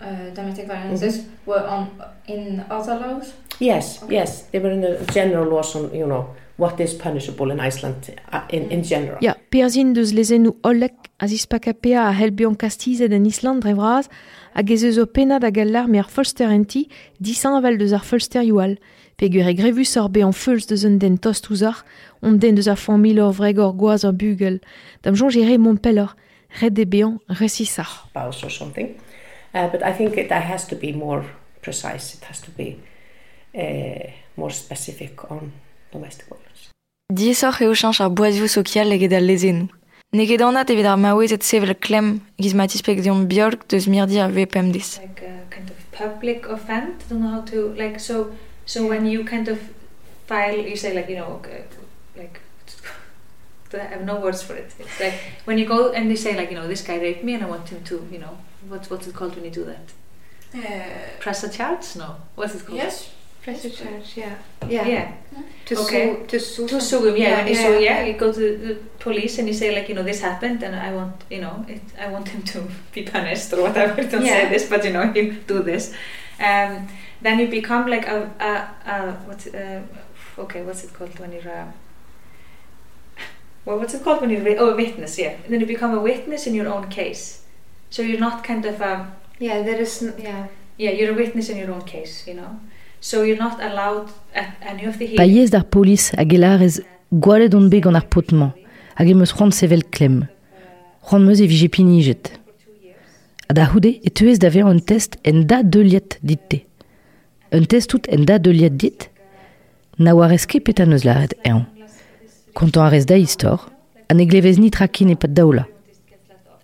uh, 0.01 0.35
domestic 0.35 0.67
violences 0.67 1.27
were 1.47 1.67
on 1.67 1.91
in 2.27 2.65
other 2.71 2.99
laws? 2.99 3.35
Yes, 3.59 4.03
okay. 4.03 4.15
yes. 4.15 4.43
They 4.53 4.59
were 4.59 4.71
in 4.71 4.81
the 4.81 5.05
general 5.13 5.49
laws 5.49 5.75
on, 5.77 5.95
you 5.95 6.07
know, 6.07 6.35
what 6.57 6.81
is 6.81 6.95
punishable 6.95 7.51
in 7.51 7.61
Iceland 7.61 8.15
uh, 8.33 8.43
in, 8.51 8.71
in 8.71 8.83
general. 8.83 9.19
Ja, 9.21 9.35
perzin 9.51 9.95
deus 9.95 10.13
lezenou 10.17 10.57
ollek 10.65 11.11
a 11.21 11.29
zispakapea 11.29 12.09
a 12.09 12.13
helbion 12.17 12.57
kastizet 12.57 13.13
en 13.13 13.27
Island 13.27 13.65
drevraz 13.65 14.09
hag 14.57 14.71
ez 14.73 14.85
eus 14.85 14.99
o 14.99 15.07
penad 15.07 15.45
a 15.45 15.51
gallar 15.51 15.89
me 15.89 16.01
ar 16.01 16.09
folster 16.09 16.53
enti 16.53 16.87
disan 17.21 17.57
aval 17.57 17.79
deus 17.81 17.93
ar 17.93 18.05
folster 18.05 18.45
youal. 18.45 18.77
Pegur 19.17 19.49
e 19.49 19.55
grevus 19.57 19.97
ar 19.97 20.11
be 20.13 20.25
an 20.25 20.33
feulz 20.37 20.67
deus 20.69 20.85
un 20.85 20.99
den 21.01 21.17
tost 21.17 21.49
ouzar, 21.51 21.85
on 22.23 22.39
den 22.39 22.57
deus 22.57 22.69
ar 22.69 22.77
famil 22.81 23.21
or 23.25 23.33
vreg 23.33 23.59
or 23.59 23.73
goaz 23.73 24.05
ar 24.05 24.13
bugel. 24.13 24.61
Dam 25.03 25.17
jon 25.17 25.33
jere 25.33 25.57
mon 25.59 25.79
pelor, 25.81 26.13
red 26.61 26.79
e 26.79 26.85
bean 26.85 27.19
resisar. 27.29 27.89
Or 28.15 28.33
something. 28.33 28.97
Uh, 29.57 29.69
but 29.73 29.83
I 29.83 29.93
think 29.93 30.19
it, 30.19 30.29
that 30.29 30.43
has 30.43 30.67
to 30.67 30.77
be 30.77 30.93
more 30.93 31.25
precise. 31.63 32.15
It 32.15 32.25
has 32.25 32.41
to 32.43 32.51
be 32.51 32.79
uh, 33.57 34.11
more 34.37 34.51
specific 34.51 35.31
on 35.31 35.53
domestic 35.93 36.27
violence. 36.29 36.63
Diesor 37.19 37.55
eo 37.63 37.75
chanch 37.75 38.01
ar 38.01 38.11
boazio 38.11 38.49
sokial 38.57 38.93
eget 38.97 39.13
al 39.13 39.27
lezenou. 39.31 39.69
Neget 40.13 40.43
anat 40.49 40.71
evit 40.75 40.89
ar 40.93 40.99
maouez 40.99 41.33
et 41.33 41.45
sevel 41.51 41.73
klem 41.87 42.09
giz 42.43 42.55
matispek 42.61 43.01
dion 43.07 43.25
biolk 43.31 43.65
deus 43.71 43.87
mirdi 43.95 44.21
ar 44.21 44.35
VPM 44.37 44.73
dis. 44.77 44.99
Like 45.01 45.23
a 45.23 45.35
kind 45.55 45.71
of 45.71 45.79
public 45.93 46.47
offend, 46.57 47.01
I 47.01 47.09
don't 47.09 47.23
know 47.23 47.33
how 47.37 47.41
to, 47.53 47.73
like, 47.79 47.99
so, 47.99 48.33
so 48.67 48.87
when 48.87 49.07
you 49.07 49.25
kind 49.25 49.49
of 49.49 49.59
file, 50.27 50.59
you 50.71 50.77
say 50.77 50.93
like, 50.95 51.09
you 51.09 51.17
know, 51.17 51.41
like, 52.17 52.41
I 53.75 53.89
have 53.95 54.05
no 54.05 54.21
words 54.21 54.43
for 54.43 54.55
it. 54.55 54.75
It's 54.79 55.01
like 55.01 55.15
when 55.47 55.57
you 55.57 55.65
go 55.65 55.93
and 55.93 56.11
they 56.11 56.17
say 56.17 56.37
like, 56.37 56.51
you 56.51 56.57
know, 56.57 56.69
this 56.69 56.83
guy 56.83 56.99
raped 57.01 57.25
me 57.25 57.35
and 57.35 57.45
I 57.45 57.49
want 57.49 57.69
him 57.69 57.83
to, 57.85 58.07
you 58.13 58.19
know, 58.19 58.37
what's 58.69 58.91
what's 58.91 59.07
it 59.07 59.15
called 59.15 59.35
when 59.35 59.45
you 59.45 59.51
do 59.51 59.65
that? 59.65 59.93
Uh, 60.55 61.21
Press 61.21 61.45
a 61.45 61.49
charge? 61.51 61.97
No. 61.97 62.17
What's 62.35 62.55
it 62.55 62.65
called? 62.65 62.79
Yes. 62.79 63.11
Press 63.43 63.65
a 63.65 63.71
charge. 63.71 64.17
Yeah. 64.17 64.35
Yeah. 64.69 64.87
Yeah. 64.89 65.13
To 65.67 65.79
okay. 65.81 66.17
sue. 66.17 66.27
To 66.27 66.41
sue. 66.41 66.69
To 66.69 66.81
sue 66.81 67.09
him. 67.09 67.17
Yeah. 67.17 67.37
When 67.39 67.49
you 67.49 67.55
sue, 67.55 67.79
yeah, 67.81 68.05
you 68.05 68.15
go 68.15 68.33
to 68.33 68.41
the 68.57 68.75
police 68.99 69.39
and 69.39 69.47
you 69.47 69.55
say 69.55 69.75
like, 69.75 69.89
you 69.89 69.95
know, 69.95 70.03
this 70.03 70.21
happened 70.21 70.63
and 70.63 70.75
I 70.75 70.93
want, 70.93 71.23
you 71.31 71.41
know, 71.41 71.65
it, 71.69 71.83
I 72.01 72.09
want 72.09 72.29
him 72.29 72.43
to 72.43 72.67
be 72.93 73.03
punished 73.03 73.53
or 73.53 73.63
whatever. 73.63 74.03
Don't 74.03 74.25
Yeah. 74.25 74.43
say 74.43 74.49
this, 74.49 74.69
but 74.69 74.85
you 74.85 74.93
know, 74.93 75.13
you 75.15 75.33
do 75.47 75.63
this. 75.63 75.95
Um, 76.41 76.89
then 77.23 77.39
you 77.39 77.49
become 77.49 77.87
like 77.89 78.07
a, 78.09 78.31
a, 78.41 78.91
a 78.91 79.13
what's 79.27 79.47
uh, 79.47 79.83
okay, 80.39 80.63
what's 80.63 80.85
it 80.85 80.93
called 80.93 81.19
when 81.19 81.33
you're 81.33 81.49
a 81.49 81.73
well, 83.65 83.79
what's 83.79 83.95
it 83.95 84.03
called 84.03 84.21
when 84.21 84.31
you're 84.31 84.61
oh 84.61 84.71
a 84.71 84.77
witness? 84.77 85.19
Yeah. 85.19 85.37
And 85.45 85.53
then 85.53 85.61
you 85.61 85.67
become 85.67 85.95
a 85.95 86.01
witness 86.01 86.47
in 86.47 86.55
your 86.55 86.69
own 86.69 86.89
case. 86.89 87.43
So 87.91 88.03
you're 88.03 88.21
not 88.21 88.43
kind 88.45 88.65
of 88.67 88.81
a 88.81 89.07
Yeah, 89.39 89.63
there 89.63 89.81
is, 89.81 90.03
n- 90.03 90.15
yeah. 90.19 90.47
yeah, 90.79 90.93
you're 90.93 91.13
a 91.13 91.15
witness 91.15 91.51
in 91.51 91.59
your 91.59 91.71
own 91.71 91.83
case, 91.83 92.27
you 92.27 92.35
know? 92.35 92.59
So 93.01 93.23
you're 93.23 93.37
not 93.37 93.61
allowed 93.63 94.09
at 94.35 94.55
any 94.63 94.87
of 94.87 94.99
the 94.99 95.07
hearings. 95.07 95.21
Paiez 95.21 95.51
d'ar 95.51 95.65
polis 95.65 96.11
hag 96.17 96.33
elarez 96.33 96.81
gwalet 97.13 97.55
on 97.55 97.69
be 97.69 97.81
gant 97.81 97.97
ar 98.01 98.07
potman, 98.09 98.53
hag 98.97 99.11
emeus 99.11 99.35
c'hoant 99.37 99.53
sevel 99.53 99.85
klem. 99.93 100.23
C'hoant 101.05 101.27
meus 101.29 101.41
e 101.41 101.47
vije 101.47 101.69
pinijet. 101.69 102.33
Ha 103.49 103.55
da 103.55 103.69
houde 103.71 103.93
e 104.03 104.11
teuez 104.11 104.39
da 104.39 104.49
un 104.65 104.81
test 104.81 105.19
en 105.23 105.45
da 105.47 105.63
deuliet 105.63 106.19
dit 106.23 106.41
te. 106.49 106.63
Un 107.53 107.65
test 107.65 107.91
tout 107.91 108.09
en 108.09 108.25
da 108.25 108.39
deuliet 108.39 108.77
dit, 108.77 109.11
na 109.99 110.15
war 110.15 110.33
eske 110.33 110.61
pet 110.61 110.81
an 110.81 110.93
eus 110.93 111.05
laret 111.05 111.35
ean. 111.45 111.67
Kontant 112.55 112.87
a 112.87 112.89
rez 112.89 113.05
da 113.05 113.15
istor, 113.17 113.69
an 114.09 114.19
e 114.19 114.25
glevez 114.27 114.59
ni 114.59 114.71
trakin 114.71 115.11
e 115.11 115.15
pat 115.15 115.37
daola. 115.37 115.69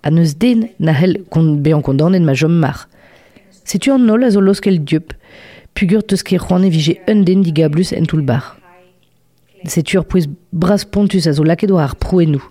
An 0.03 0.19
eus 0.19 0.35
den 0.35 0.69
na 0.81 0.93
hel 0.93 1.21
kont 1.31 1.63
be 1.63 1.71
an 1.75 1.83
kondanen 1.83 2.25
ma 2.27 2.35
jom 2.35 2.59
mar. 2.59 2.89
Setu 3.65 3.93
an 3.95 4.07
nol 4.07 4.25
a 4.27 4.31
zo 4.35 4.41
loskel 4.43 4.81
dieup, 4.83 5.13
pugur 5.75 6.03
teus 6.03 6.25
ket 6.27 6.43
c'hoant 6.43 6.67
e 6.67 6.71
vije 6.75 6.97
un 7.07 7.23
den 7.23 7.45
diga 7.47 7.69
blus 7.71 7.93
en 7.95 8.09
tout 8.11 8.27
bar. 8.27 8.57
Setu 9.65 10.01
ur 10.01 10.05
pouez 10.05 10.27
bras 10.53 10.85
pontus 10.85 11.29
a 11.31 11.33
zo 11.33 11.47
laket 11.47 11.71
war 11.71 11.87
ar 11.87 11.95
prouenou. 11.95 12.43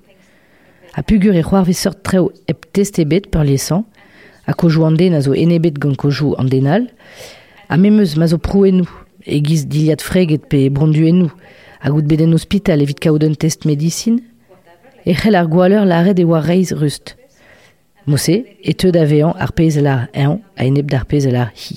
A 0.95 1.03
pugur 1.03 1.35
e 1.35 1.43
c'hoar 1.43 1.67
vez 1.67 1.83
seurt 1.83 1.99
treo 2.07 2.31
ep 2.47 2.71
test 2.71 2.99
e 2.99 3.05
bet 3.05 3.27
per 3.27 3.43
liesan, 3.43 3.83
a 4.47 4.53
kojou 4.53 4.87
an 4.87 4.95
den 4.95 5.13
a 5.13 5.21
zo 5.21 5.35
enebet 5.35 5.75
gant 5.79 5.99
kojou 5.99 6.37
an 6.39 6.47
denal, 6.47 6.87
a 7.67 7.75
memeus 7.77 8.15
ma 8.15 8.31
zo 8.31 8.39
prouenou, 8.39 8.87
e 9.27 9.43
giz 9.43 9.67
diliad 9.67 10.01
freget 10.01 10.47
pe 10.47 10.69
brondu 10.69 11.03
enou, 11.03 11.31
a 11.83 11.91
gout 11.91 12.07
bet 12.07 12.23
en 12.23 12.31
hospital 12.31 12.81
evit 12.81 13.03
kaout 13.03 13.27
un 13.27 13.35
test 13.35 13.67
medicine, 13.67 14.23
e 15.03 15.11
c'hell 15.11 15.35
ar 15.35 15.51
gwaleur 15.51 15.83
laret 15.83 16.19
e 16.19 16.23
war 16.23 16.47
rust. 16.79 17.17
Mosse, 18.05 18.45
e 18.63 18.73
teud 18.73 18.97
avean 18.97 19.35
ar 19.37 19.51
pez 19.53 19.77
lar 19.77 20.07
ean 20.13 20.39
a 20.57 20.65
eneb 20.65 20.89
d'ar 20.89 21.05
hi. 21.53 21.75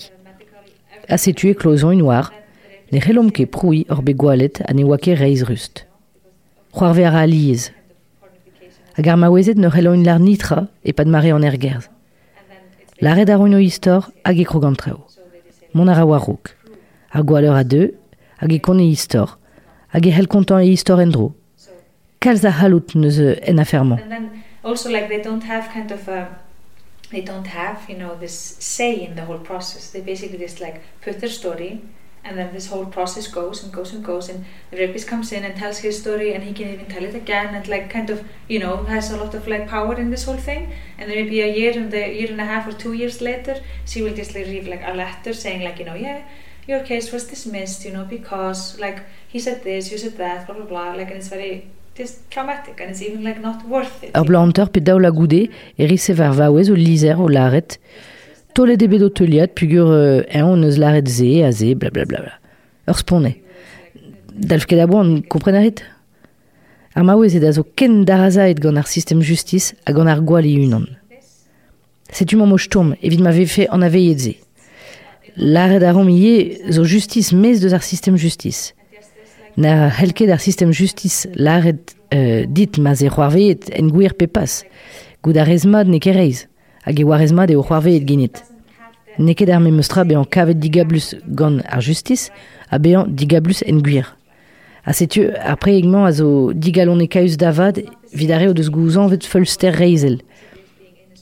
A 1.09 1.19
setu 1.19 1.51
e 1.51 1.55
klozon 1.55 1.99
un 1.99 2.07
war, 2.09 2.33
ne 2.91 3.01
c'hellom 3.01 3.31
ket 3.31 3.51
proui 3.53 3.85
ur 3.93 4.01
be 4.03 4.15
gwalet 4.17 4.63
a 4.65 4.73
ne 4.73 4.85
oa 4.85 4.97
ket 4.97 5.19
reiz 5.21 5.45
rust. 5.45 5.85
C'hoarve 6.73 7.05
ar 7.05 7.17
a 7.21 7.27
liez. 7.27 7.71
Hag 8.97 9.07
ne 9.59 9.69
c'hellon 9.69 10.05
lar 10.05 10.19
nitra 10.19 10.69
e 10.83 10.93
pad 10.93 11.09
mare 11.09 11.33
an 11.33 11.45
ergerz. 11.45 11.91
Laret 13.03 13.29
ar 13.29 13.41
o 13.41 13.59
istor 13.59 14.09
hag 14.25 14.41
e 14.41 14.45
krogant 14.45 14.79
treo. 14.81 15.05
Mon 15.75 15.89
ar 15.89 16.01
a 16.01 16.07
war 16.07 16.25
rouk. 16.25 16.57
Gwaleur 17.23 17.57
a 17.57 17.65
deux, 17.65 17.93
hag 18.41 18.53
e 18.53 18.61
kon 18.61 18.81
e 18.81 18.89
e 20.07 20.11
hel 20.11 20.27
kontant 20.27 20.65
e 20.65 20.73
istor 20.73 21.01
en 21.01 21.11
dro. 21.11 21.35
A 22.25 22.51
halout 22.51 22.95
en. 22.95 23.99
Also 24.65 24.91
like 24.91 25.09
they 25.09 25.21
don't 25.23 25.43
have 25.43 25.69
kind 25.69 25.91
of 25.91 26.09
a 26.09 26.39
they 27.11 27.21
don't 27.21 27.47
have 27.47 27.89
you 27.89 27.97
know 27.97 28.15
this 28.17 28.35
say 28.59 29.05
in 29.05 29.15
the 29.15 29.25
whole 29.25 29.39
process. 29.39 29.91
They 29.91 30.01
basically 30.01 30.39
just 30.39 30.61
like 30.61 30.83
put 31.03 31.21
their 31.21 31.31
story 31.31 31.83
and 32.25 32.39
then 32.39 32.55
this 32.55 32.69
whole 32.69 32.87
process 32.87 33.27
goes 33.29 33.63
and 33.63 33.71
goes 33.71 33.93
and 33.93 34.03
goes 34.03 34.31
and 34.31 34.47
the 34.71 34.79
rapist 34.79 35.07
comes 35.07 35.31
in 35.31 35.45
and 35.45 35.55
tells 35.55 35.79
his 35.79 36.01
story 36.01 36.33
and 36.33 36.43
he 36.43 36.55
can 36.55 36.69
even 36.73 36.87
tell 36.87 37.05
it 37.05 37.15
again 37.15 37.55
and 37.55 37.69
like 37.69 37.91
kind 37.91 38.09
of 38.09 38.27
you 38.49 38.59
know 38.59 38.77
has 38.85 39.11
a 39.11 39.17
lot 39.19 39.35
of 39.35 39.47
like 39.47 39.69
power 39.69 39.95
in 39.95 40.11
this 40.11 40.25
whole 40.25 40.39
thing. 40.49 40.73
And 40.99 41.11
then 41.11 41.17
maybe 41.17 41.43
a 41.43 41.55
year 41.55 41.73
and 41.79 41.93
a 41.93 42.15
year 42.19 42.31
and 42.31 42.41
a 42.41 42.47
half 42.47 42.67
or 42.67 42.73
two 42.73 42.95
years 42.95 43.21
later 43.21 43.61
she 43.85 44.03
will 44.03 44.15
just 44.15 44.35
like 44.35 44.47
like 44.67 44.83
a 44.87 44.95
letter 44.95 45.35
saying 45.35 45.63
like 45.63 45.79
you 45.79 45.85
know 45.85 45.95
yeah 45.95 46.25
your 46.67 46.81
case 46.81 47.13
was 47.13 47.25
dismissed 47.25 47.85
you 47.85 47.93
know 47.93 48.05
because 48.05 48.81
like 48.81 49.05
he 49.29 49.39
said 49.39 49.63
this 49.63 49.93
you 49.93 49.99
said 49.99 50.17
that 50.17 50.47
blah 50.47 50.57
blah 50.57 50.65
blah 50.65 50.93
like 50.95 51.09
and 51.09 51.19
it's 51.19 51.29
very 51.29 51.69
blaanter 54.25 54.69
pe 54.71 54.81
daola 54.81 55.11
goude 55.11 55.49
e 55.79 55.87
rise 55.87 56.13
var 56.19 56.35
vaouez 56.35 56.71
o 56.71 56.75
lizer 56.75 57.21
o 57.21 57.29
laret, 57.29 57.79
tolet 58.55 58.83
e 58.83 58.89
bet 58.91 59.03
o 59.03 59.11
teuliad 59.11 59.55
pugur 59.55 59.93
euh, 59.95 60.23
en 60.29 60.51
o 60.51 60.57
neus 60.57 60.79
laret 60.79 61.09
ze 61.09 61.45
a 61.47 61.53
ze, 61.53 61.75
blablabla. 61.75 62.35
Ur 62.91 62.99
spone. 62.99 63.37
Dalf 64.35 64.67
ket 64.67 64.83
a 64.83 64.87
boan, 64.91 65.21
komprenarit 65.31 65.85
Ar 66.95 67.03
maouez 67.03 67.35
e 67.35 67.41
da 67.43 67.51
zo 67.51 67.65
ken 67.75 68.05
darazaet 68.07 68.61
gant 68.63 68.79
ar 68.79 68.87
sistem 68.87 69.21
justice 69.21 69.75
a 69.85 69.91
gant 69.93 70.11
ar 70.11 70.21
gwal 70.23 70.47
e 70.47 70.55
unan. 70.63 70.87
Setu 72.15 72.39
ma 72.39 72.47
mo 72.47 72.59
stourm, 72.59 72.95
evit 73.03 73.19
ma 73.19 73.33
vefe 73.35 73.67
an 73.67 73.83
aveiet 73.83 74.21
ze. 74.23 74.35
Laret 75.35 75.83
a 75.83 75.91
rom 75.91 76.09
ie 76.09 76.71
zo 76.71 76.85
justice 76.87 77.35
mez 77.35 77.59
deus 77.59 77.75
ar 77.75 77.83
sistem 77.83 78.15
justice. 78.17 78.71
Na 79.57 79.87
helket 79.89 80.33
ar 80.35 80.41
sistem 80.43 80.73
justice 80.73 81.29
laret 81.39 81.95
euh, 82.13 82.43
dit 82.49 82.79
ma 82.79 82.95
ze 82.95 83.07
c'hoarveet 83.07 83.71
en 83.79 83.87
gwir 83.87 84.15
pepas. 84.19 84.65
Gout 85.23 85.39
ar 85.39 85.49
ezmad 85.49 85.87
ne 85.87 86.01
ket 86.03 86.17
reiz, 86.17 86.49
hag 86.83 86.99
e 86.99 87.07
war 87.07 87.23
ezmad 87.23 87.53
eo 87.55 87.63
c'hoarveet 87.63 88.03
genet. 88.09 88.43
Ne 89.19 89.37
ket 89.39 89.53
ar 89.55 89.63
memeustra 89.63 90.03
be 90.03 90.19
an 90.19 90.27
kavet 90.27 90.59
digablus 90.59 91.13
gant 91.39 91.63
ar 91.71 91.85
justice, 91.87 92.33
a 92.67 92.81
be 92.83 92.97
an 92.99 93.15
digablus 93.15 93.63
en 93.63 93.79
gwir. 93.79 94.11
A 94.85 94.93
setu, 94.93 95.29
apre 95.39 95.77
egman 95.79 96.09
a 96.09 96.13
zo 96.13 96.51
digalon 96.53 97.05
e 97.05 97.07
kaus 97.07 97.39
davad, 97.39 97.79
vidare 98.13 98.51
o 98.51 98.59
deus 98.59 98.73
gouzan 98.75 99.07
vet 99.13 99.23
feulster 99.23 99.79
reizel. 99.79 100.19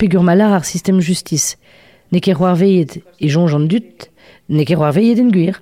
Pegur 0.01 0.25
malar 0.25 0.57
ar 0.57 0.65
sistem 0.65 1.05
justice. 1.05 1.61
Ne 2.11 2.25
ket 2.25 2.41
c'hoarveet 2.41 2.97
e 2.97 3.29
jonj 3.29 3.61
an 3.61 3.69
dut, 3.69 4.09
ne 4.49 4.65
ket 4.65 4.81
c'hoarveet 4.81 5.21
en 5.21 5.29
gwir. 5.37 5.61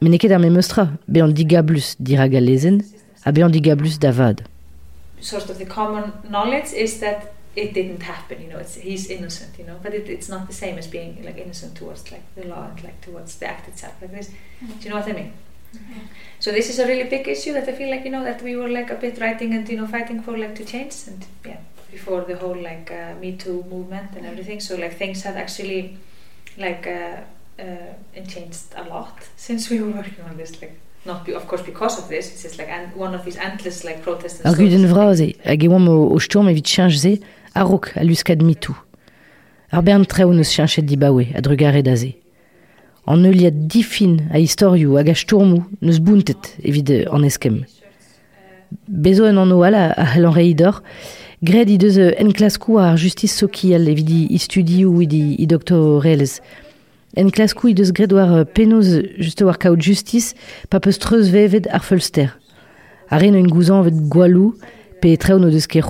Men 0.00 0.10
ne 0.10 0.18
ket 0.18 0.32
ar 0.32 0.40
memeustra, 0.40 0.90
be 1.08 1.20
an 1.20 1.32
digablus 1.34 1.94
dirag 1.98 2.36
a 2.36 2.40
lezen, 2.40 2.82
a 3.24 3.32
be 3.32 3.42
an 3.42 3.52
digablus 3.52 3.98
davad. 3.98 4.44
sort 5.20 5.50
of 5.50 5.58
the 5.58 5.66
common 5.66 6.12
knowledge 6.28 6.72
is 6.72 7.00
that 7.00 7.32
it 7.56 7.72
didn't 7.72 8.02
happen 8.02 8.40
you 8.42 8.48
know 8.48 8.58
it's 8.58 8.74
he's 8.74 9.08
innocent 9.08 9.58
you 9.58 9.64
know 9.64 9.78
but 9.82 9.94
it, 9.94 10.08
it's 10.08 10.28
not 10.28 10.46
the 10.46 10.52
same 10.52 10.76
as 10.76 10.86
being 10.86 11.24
like 11.24 11.38
innocent 11.38 11.74
towards 11.74 12.12
like 12.12 12.22
the 12.34 12.44
law 12.46 12.68
and 12.68 12.84
like 12.84 13.00
towards 13.00 13.36
the 13.36 13.46
act 13.46 13.66
itself 13.68 13.94
like 14.02 14.12
this. 14.12 14.28
Do 14.60 14.82
you 14.82 14.90
know 14.90 14.96
what 14.96 15.08
I 15.08 15.12
mean? 15.12 15.32
So 16.38 16.52
this 16.52 16.70
is 16.70 16.78
a 16.78 16.86
really 16.86 17.04
big 17.04 17.26
issue 17.28 17.52
that 17.54 17.68
I 17.68 17.72
feel 17.72 17.90
like 17.90 18.04
you 18.04 18.10
know 18.10 18.24
that 18.24 18.42
we 18.42 18.56
were 18.56 18.68
like 18.68 18.90
a 18.90 18.94
bit 18.94 19.18
writing 19.20 19.54
and 19.54 19.68
you 19.68 19.78
know 19.78 19.86
fighting 19.86 20.22
for 20.22 20.36
like 20.36 20.54
to 20.56 20.64
change 20.64 20.94
and 21.06 21.24
yeah 21.44 21.58
before 21.90 22.22
the 22.22 22.36
whole 22.36 22.56
like 22.56 22.90
uh, 22.90 23.14
Me 23.20 23.36
Too 23.36 23.64
movement 23.70 24.10
and 24.16 24.26
everything. 24.26 24.60
So 24.60 24.76
like 24.76 24.96
things 24.96 25.22
had 25.22 25.36
actually 25.36 25.96
like 26.58 26.86
uh, 26.86 27.20
uh, 27.58 28.22
changed 28.26 28.74
a 28.76 28.84
lot 28.88 29.16
since 29.36 29.70
we 29.70 29.80
were 29.80 29.90
working 29.90 30.24
on 30.24 30.36
this 30.36 30.60
like 30.60 30.78
not 31.06 31.24
be, 31.24 31.32
of 31.32 31.46
course 31.46 31.62
because 31.62 31.98
of 31.98 32.08
this 32.08 32.32
it's 32.32 32.42
just 32.42 32.58
like 32.58 32.68
and 32.68 32.94
one 32.94 33.14
of 33.14 33.24
these 33.24 33.36
endless 33.36 33.84
like 33.84 34.02
protests 34.02 34.40
and 34.40 34.46
Ar 34.46 34.54
stories. 34.54 34.72
guden 34.72 34.86
vraz 34.90 35.20
e, 35.20 35.36
hag 35.44 35.62
e 35.62 35.68
oam 35.68 35.88
o, 35.88 36.18
stourm 36.18 36.48
evit 36.48 36.66
chanj 36.66 36.98
ze, 36.98 37.20
a 37.54 37.64
rok 37.64 37.92
a 37.96 38.04
luskad 38.04 38.42
mitou. 38.42 38.76
Ar 39.72 39.82
bern 39.82 40.04
treo 40.04 40.32
neus 40.34 40.52
chanchet 40.52 40.86
dibawe, 40.86 41.24
a 41.34 41.40
drugare 41.40 41.82
da 41.82 41.96
ze. 41.96 42.16
An 43.06 43.24
euliad 43.24 43.66
difin 43.70 44.18
a 44.32 44.38
historiou 44.38 44.98
hag 44.98 45.08
a 45.08 45.14
stourmou 45.14 45.64
neus 45.80 46.00
buntet 46.00 46.56
evit 46.62 46.90
an 47.12 47.24
eskem. 47.24 47.64
Bezo 48.88 49.24
en 49.30 49.38
an 49.38 49.52
oal 49.54 49.74
a 49.74 50.04
hel 50.12 50.26
an 50.26 50.34
reidor, 50.34 50.82
gred 51.42 51.70
i 51.70 51.78
deus 51.78 51.96
en 51.96 52.32
klaskou 52.34 52.80
ar 52.82 52.98
justice 52.98 53.38
sokiel 53.38 53.88
evit 53.88 54.10
i 54.10 54.38
studioù 54.42 55.00
i, 55.06 55.24
i 55.38 55.46
doctorelez. 55.46 56.40
En 57.16 57.30
klaskou 57.32 57.70
i 57.70 57.74
deus 57.74 57.94
gred 57.96 58.12
war 58.12 58.44
penoz 58.44 58.90
juste 59.16 59.44
war 59.44 59.56
kaout 59.56 59.80
justice 59.80 60.34
pa 60.68 60.80
peus 60.84 60.98
treuz 61.00 61.30
vevet 61.32 61.64
ar 61.72 61.80
fölster. 61.80 62.34
A 63.08 63.16
ren 63.22 63.38
un 63.38 63.48
gouzan 63.48 63.86
vet 63.86 63.96
gwalou, 64.12 64.52
pe 65.00 65.14
treo 65.16 65.38
no 65.40 65.48
deus 65.48 65.66
ket 65.66 65.86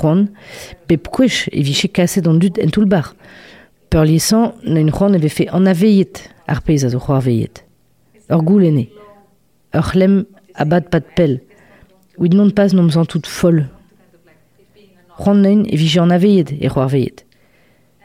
pe 0.86 0.96
pkwech 0.96 1.48
e 1.50 1.88
kaset 1.88 2.26
an 2.28 2.38
dud 2.38 2.58
en 2.58 2.70
tout 2.70 2.86
bar. 2.86 3.14
Peur 3.90 4.04
liesan, 4.04 4.52
na 4.62 4.80
un 4.80 4.90
c'hoant 4.90 5.14
eve 5.14 5.28
fe 5.28 5.48
an 5.50 5.66
aveiet 5.66 6.30
ar 6.46 6.62
peiz 6.62 6.84
a 6.84 6.90
zo 6.90 6.98
c'hoar 6.98 7.22
veiet. 7.22 7.64
Ur 8.30 8.42
goulene, 8.42 8.88
ur 9.74 9.90
lem 9.94 10.26
a 10.54 10.64
bad 10.64 10.90
pat 10.90 11.14
pel, 11.16 11.40
ouid 12.18 12.34
non 12.34 12.50
pas 12.50 12.72
nom 12.72 12.90
zan 12.90 13.06
tout 13.06 13.26
foll. 13.26 13.66
C'hoant 15.18 15.42
neun 15.42 15.66
e 15.66 15.76
vije 15.76 15.98
an 15.98 16.14
aveiet 16.14 16.52
e 16.52 16.68
c'hoar 16.68 16.90
veiet. 16.90 17.24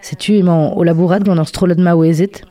Setu 0.01 0.33
emañ 0.39 0.73
o 0.73 0.83
labourat 0.83 1.21
gant 1.21 1.37
ur 1.37 1.49
strolad 1.49 1.77
ma 1.77 1.93
oezet, 1.93 2.45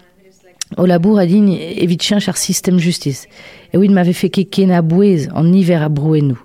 o 0.77 0.87
labour 0.87 1.19
a 1.19 1.27
din 1.27 1.49
evit 1.51 2.01
chanch 2.01 2.29
ar 2.29 2.37
system 2.37 2.79
justice, 2.79 3.27
e 3.73 3.77
ouid 3.77 3.91
ma 3.91 4.05
ve 4.05 4.13
fe 4.13 4.29
ket 4.31 4.51
ken 4.51 4.71
a 4.71 4.83
bouez 4.83 5.29
an 5.35 5.51
niver 5.51 5.83
a 5.83 5.89
brouenou. 5.89 6.39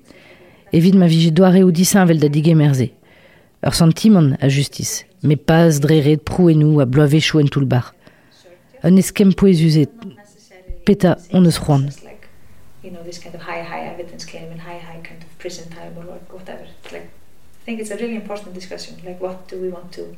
Evit 0.74 0.96
ma 0.96 1.08
vije 1.08 1.32
doare 1.32 1.64
ou 1.64 1.72
vel 1.72 2.20
da 2.20 2.28
dige 2.28 2.56
merze. 2.56 2.90
Ur 3.66 3.74
sentiment 3.74 4.38
a 4.42 4.50
justice, 4.50 5.06
me 5.22 5.36
pas 5.36 5.80
dreret 5.80 6.18
prouenou 6.18 6.80
a 6.82 6.86
bloavechou 6.86 7.40
en 7.40 7.48
tout 7.48 7.60
le 7.60 7.66
bar. 7.66 7.94
Un 8.84 8.98
eskem 8.98 9.34
poezuzet, 9.34 9.90
peta 10.86 11.18
on 11.32 11.46
eus 11.46 11.58
c'hoant. 11.58 11.90
You 12.84 12.92
know, 12.92 13.02
this 13.04 13.18
kind 13.18 13.34
of 13.34 13.42
high, 13.42 13.64
high 13.64 13.88
evidence 13.90 14.26
claim 14.26 14.52
and 14.52 14.62
high, 14.62 14.78
high 14.78 15.02
kind 15.02 15.22
of 15.24 15.30
prison 15.40 15.66
time 15.70 15.98
or 15.98 16.06
whatever. 16.32 16.66
It's 16.84 16.92
like, 16.92 17.08
I 17.08 17.66
think 17.66 17.80
it's 17.80 17.90
a 17.90 17.98
really 17.98 18.16
important 18.16 18.54
discussion. 18.54 18.96
Like, 19.04 19.20
what 19.20 19.48
do 19.48 19.60
we 19.60 19.70
want 19.70 19.92
to... 19.94 20.16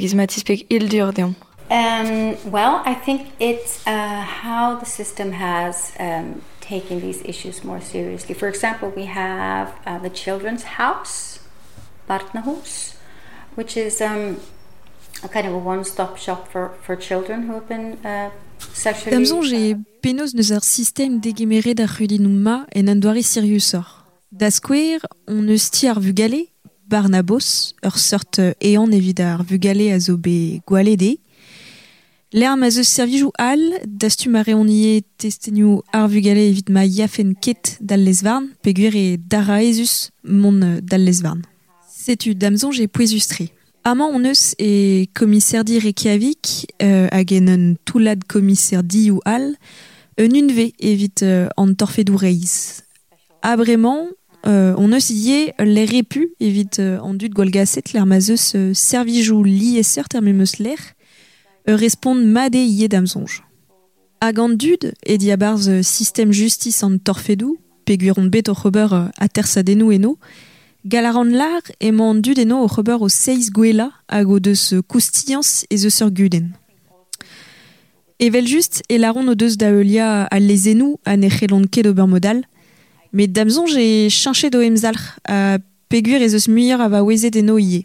Gizmatispek 0.00 0.66
il 0.68 0.88
deom. 0.88 1.36
Um, 1.70 2.36
well, 2.50 2.82
I 2.84 2.94
think 2.94 3.28
it's 3.38 3.86
uh, 3.86 4.22
how 4.22 4.74
the 4.74 4.86
system 4.86 5.30
has 5.32 5.92
um, 6.00 6.42
taken 6.60 7.00
these 7.00 7.22
issues 7.24 7.62
more 7.62 7.80
seriously. 7.80 8.34
For 8.34 8.48
example, 8.48 8.90
we 8.90 9.04
have 9.04 9.72
uh, 9.86 9.98
the 9.98 10.10
Children's 10.10 10.64
House, 10.64 11.38
Bartnahus, 12.08 12.96
which 13.54 13.76
is 13.76 14.00
um, 14.00 14.40
a 15.22 15.28
kind 15.28 15.46
of 15.46 15.54
a 15.54 15.58
one-stop 15.58 16.16
shop 16.16 16.48
for, 16.50 16.72
for 16.82 16.96
children 16.96 17.42
who 17.46 17.52
have 17.54 17.68
been 17.68 18.04
uh, 18.04 18.30
sexually... 18.72 19.16
Damzon 19.16 19.54
e 19.54 19.76
penos 20.02 20.34
neus 20.34 20.50
ar 20.50 20.64
system 20.66 21.20
degemeret 21.20 21.78
ar 21.78 21.88
c'hudinoù 21.94 22.34
ma 22.34 22.64
en 22.74 22.88
an 22.88 22.98
doare 22.98 23.22
siriusor. 23.22 23.86
Da 24.30 24.50
skwer, 24.50 25.06
on 25.28 25.48
eus 25.48 25.70
ti 25.70 25.86
ar 25.86 26.02
vugale, 26.02 26.48
Barnabos, 26.90 27.76
ur 27.86 27.94
sort 27.94 28.42
ean 28.58 28.90
evit 28.90 29.20
ar 29.22 29.44
vugale 29.46 29.92
a 29.94 29.98
zo 30.00 30.16
be 30.18 30.62
gwalede, 30.66 31.20
L'er 32.32 32.56
ma 32.56 32.70
zeus 32.70 32.86
servijou 32.86 33.32
al, 33.42 33.58
dastu 33.86 34.28
ma 34.30 34.44
reonie 34.46 35.02
testenioù 35.18 35.80
ar 35.92 36.08
evit 36.14 36.68
ma 36.70 36.84
yafen 36.86 37.34
ket 37.34 37.76
dal 37.80 38.04
lesvarn, 38.06 38.46
peguer 38.62 38.94
e 38.94 39.16
dara 39.18 39.64
ezus 39.64 40.12
mon 40.22 40.78
dal 40.80 41.02
lesvarn. 41.02 41.42
Setu 41.90 42.36
damzon 42.36 42.70
j'ai 42.70 42.86
poezustri. 42.86 43.50
Amañ 43.82 44.14
on 44.14 44.24
eus 44.24 44.54
e 44.60 45.08
komiser 45.12 45.64
di 45.64 45.80
Reykjavik 45.80 46.70
euh, 46.80 47.74
toulad 47.84 48.22
komiser 48.28 48.84
di 48.84 49.10
ou 49.10 49.20
al, 49.24 49.56
un 50.16 50.30
unve 50.30 50.70
evit 50.78 51.22
euh, 51.22 51.48
an 51.56 51.74
torfedou 51.74 52.16
reiz. 52.16 52.84
Abremañ, 53.42 54.06
euh, 54.46 54.74
on 54.78 54.92
eus 54.92 55.10
ie 55.10 55.50
l'er 55.58 55.88
repu 55.88 56.32
evit 56.38 56.78
euh, 56.78 57.00
an 57.00 57.14
dud 57.14 57.34
gwalgaset 57.34 57.92
l'er 57.92 58.06
ma 58.06 58.20
zeus 58.20 58.54
euh, 58.54 58.72
servijou 58.72 59.42
li 59.42 59.80
ter 60.08 60.22
memeus 60.22 60.58
l'er, 61.70 61.76
e 61.76 61.80
respond 61.80 62.14
made 62.14 62.56
ie 62.56 62.88
damzonj. 62.88 63.42
Hag 64.20 64.38
an 64.38 64.56
dud, 64.56 64.92
euh, 65.08 65.82
system 65.82 66.32
justice 66.32 66.82
an 66.84 66.98
torfedou, 66.98 67.56
peguiron 67.84 68.28
bet 68.28 68.48
o 68.48 68.54
c'hober 68.54 68.92
euh, 68.92 69.08
a 69.18 69.28
tersadenou 69.28 69.92
eno, 69.92 70.18
Galaran 70.82 71.28
lar 71.36 71.60
emañ 71.78 72.22
dud 72.22 72.38
eno 72.38 72.64
o 72.64 72.68
c'hober 72.68 73.02
o 73.02 73.08
seiz 73.08 73.50
gwela 73.50 73.92
hag 74.08 74.30
o 74.30 74.40
deus 74.40 74.74
koustians 74.88 75.66
e 75.68 75.76
zeus 75.76 76.00
ur 76.00 76.10
guden. 76.10 76.54
Evel 78.18 78.46
just 78.46 78.82
e 78.88 78.96
laron 78.96 79.28
o 79.28 79.34
deus 79.34 79.58
da 79.58 79.68
eulia 79.68 80.24
a 80.24 80.38
lezenou 80.40 80.98
a 81.04 81.16
ne 81.18 81.28
modal, 82.06 82.40
met 83.12 83.28
damzonj 83.28 83.76
e 83.76 84.08
chanchet 84.08 84.50
do 84.50 84.62
emzalc'h 84.62 85.18
a 85.28 85.58
peguir 85.90 86.22
e 86.22 86.28
zeus 86.28 86.48
muier 86.48 86.80
a 86.80 86.88
va 86.88 87.02
wezet 87.02 87.36
eno 87.36 87.58
ie. 87.58 87.82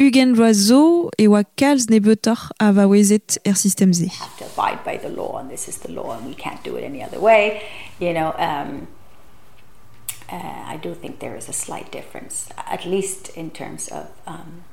Ugen 0.00 0.34
roa 0.34 0.52
zo 0.52 1.10
e 1.18 1.28
kalz 1.54 1.84
wezet 2.88 3.38
er 3.42 3.54
system 3.54 3.92
ze. 3.92 4.08
to 4.38 4.44
abide 4.44 4.82
by 4.82 4.96
the 4.96 5.10
law 5.10 5.36
and 5.38 5.50
this 5.50 5.68
is 5.68 5.76
the 5.76 5.92
law 5.92 6.16
and 6.16 6.26
we 6.26 6.34
can't 6.34 6.64
do 6.64 6.76
it 6.76 6.84
any 6.84 7.04
other 7.04 7.20
way. 7.20 7.62
You 7.98 8.14
know 8.14 8.32
um, 8.38 8.88
uh, 10.32 10.72
I 10.74 10.78
do 10.80 10.94
think 10.94 11.18
there 11.18 11.36
is 11.36 11.48
a 11.48 11.52
slight 11.52 11.92
difference 11.92 12.48
at 12.56 12.86
least 12.86 13.28
in 13.36 13.50
terms 13.50 13.88
of 13.88 14.06
um, 14.26 14.64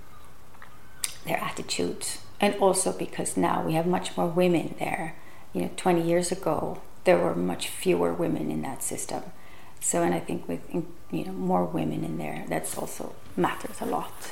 their 1.26 1.44
attitudes. 1.44 2.20
And 2.40 2.56
also 2.62 2.94
because 2.94 3.36
now 3.36 3.66
we 3.66 3.74
have 3.74 3.86
much 3.86 4.16
more 4.16 4.28
women 4.28 4.76
there. 4.80 5.16
You 5.52 5.62
know 5.62 5.70
20 5.76 6.08
years 6.08 6.32
ago 6.32 6.80
there 7.04 7.18
were 7.18 7.36
much 7.36 7.68
fewer 7.68 8.14
women 8.14 8.50
in 8.50 8.62
that 8.62 8.82
system. 8.82 9.24
So 9.82 10.04
and 10.04 10.16
I 10.16 10.22
think 10.22 10.48
with 10.48 10.62
you 11.12 11.26
know 11.26 11.34
more 11.34 11.66
women 11.66 12.06
in 12.06 12.18
there 12.18 12.46
that's 12.48 12.78
also 12.78 13.14
matters 13.36 13.82
a 13.82 13.86
lot 13.86 14.32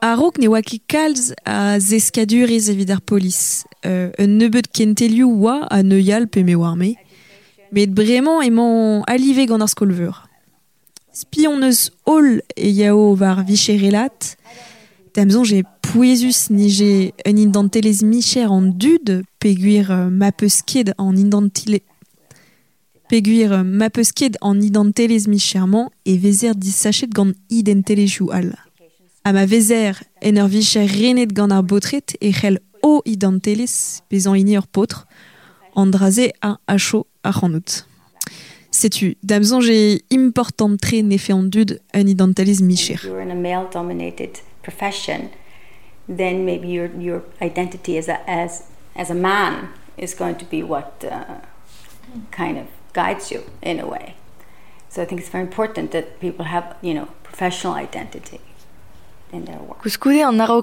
A 0.00 0.14
rok 0.14 0.38
ne 0.38 0.46
ket 0.62 0.82
kalz 0.86 1.34
a 1.44 1.80
zeskadurez 1.80 2.70
evit 2.70 2.90
ar 2.90 3.00
polis. 3.00 3.64
Euh, 3.84 4.10
un 4.18 4.38
nebeut 4.38 4.68
kentelioù 4.72 5.42
oa 5.42 5.66
a 5.70 5.82
neuial 5.82 6.28
pe 6.28 6.44
me 6.44 6.54
war 6.54 6.76
me. 6.76 6.94
Met 7.72 7.88
bremañ 7.88 8.44
emañ 8.46 9.02
alive 9.06 9.46
gant 9.46 9.60
ar 9.60 9.68
skolveur. 9.68 10.28
Spion 11.12 11.62
eus 11.62 11.90
hol 12.06 12.40
e 12.56 12.70
yao 12.70 13.14
var 13.14 13.42
vicherelat, 13.44 14.36
damzon 15.14 15.42
j'ai 15.42 15.64
pouezus 15.82 16.50
ni 16.50 16.70
j'ai 16.70 17.12
un 17.26 17.36
indantelez 17.36 18.04
micher 18.04 18.52
an 18.52 18.62
dud 18.62 19.24
peguir 19.40 19.90
euh, 19.90 20.10
ma 20.10 20.30
peus 20.30 20.62
ket 20.62 20.92
an 20.98 21.16
indantile 21.16 21.80
peguir 23.08 23.52
euh, 23.52 23.64
ma 23.64 23.90
peus 23.90 24.12
ket 24.12 24.38
an 24.40 24.60
idantelez 24.62 25.26
micherman 25.26 25.90
e 26.06 26.18
vezer 26.18 26.54
disachet 26.54 27.10
gant 27.10 27.34
identelejou 27.50 28.30
al. 28.30 28.54
Ma 29.32 29.44
vezer 29.44 30.00
en 30.22 30.36
ur 30.36 30.48
botret 31.62 32.16
j'ai 32.20 32.30
un 41.92 42.06
you're 43.04 43.20
in 43.20 43.30
a 43.30 43.34
male 43.34 43.68
dominated 43.70 44.40
profession 44.62 45.28
then 46.08 46.44
maybe 46.46 46.68
your 46.68 46.88
your 46.98 47.22
identity 47.42 47.98
as 47.98 48.08
a 48.08 48.18
as 48.26 48.62
as 48.96 49.10
a 49.10 49.14
man 49.14 49.68
is 49.98 50.14
going 50.14 50.36
to 50.36 50.46
be 50.46 50.62
what 50.62 51.04
uh, 51.04 51.42
kind 52.30 52.56
of 52.56 52.66
guides 52.94 53.30
you 53.30 53.42
in 53.60 53.78
a 53.78 53.86
way. 53.86 54.14
So 54.88 55.02
I 55.02 55.04
think 55.04 55.20
it's 55.20 55.28
very 55.28 55.44
important 55.44 55.90
that 55.90 56.18
people 56.18 56.46
have 56.46 56.76
you 56.80 56.94
know 56.94 57.08
professional 57.24 57.74
identity 57.74 58.40
Cuscude 59.82 60.22
an 60.22 60.36
naro 60.36 60.62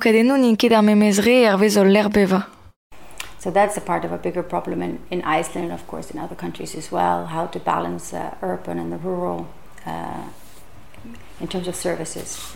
ar. 2.33 2.47
So 3.39 3.51
that's 3.51 3.77
a 3.77 3.81
part 3.81 4.03
of 4.05 4.11
a 4.11 4.17
bigger 4.17 4.41
problem 4.41 4.81
in, 4.81 4.99
in 5.11 5.21
Iceland, 5.21 5.71
of 5.71 5.85
course, 5.85 6.09
in 6.09 6.19
other 6.19 6.35
countries 6.35 6.75
as 6.75 6.91
well, 6.91 7.27
how 7.27 7.45
to 7.45 7.59
balance 7.59 8.11
uh, 8.11 8.33
urban 8.41 8.79
and 8.79 8.91
the 8.91 8.97
rural 8.97 9.47
uh, 9.85 10.23
in 11.39 11.47
terms 11.47 11.67
of 11.67 11.75
services. 11.75 12.55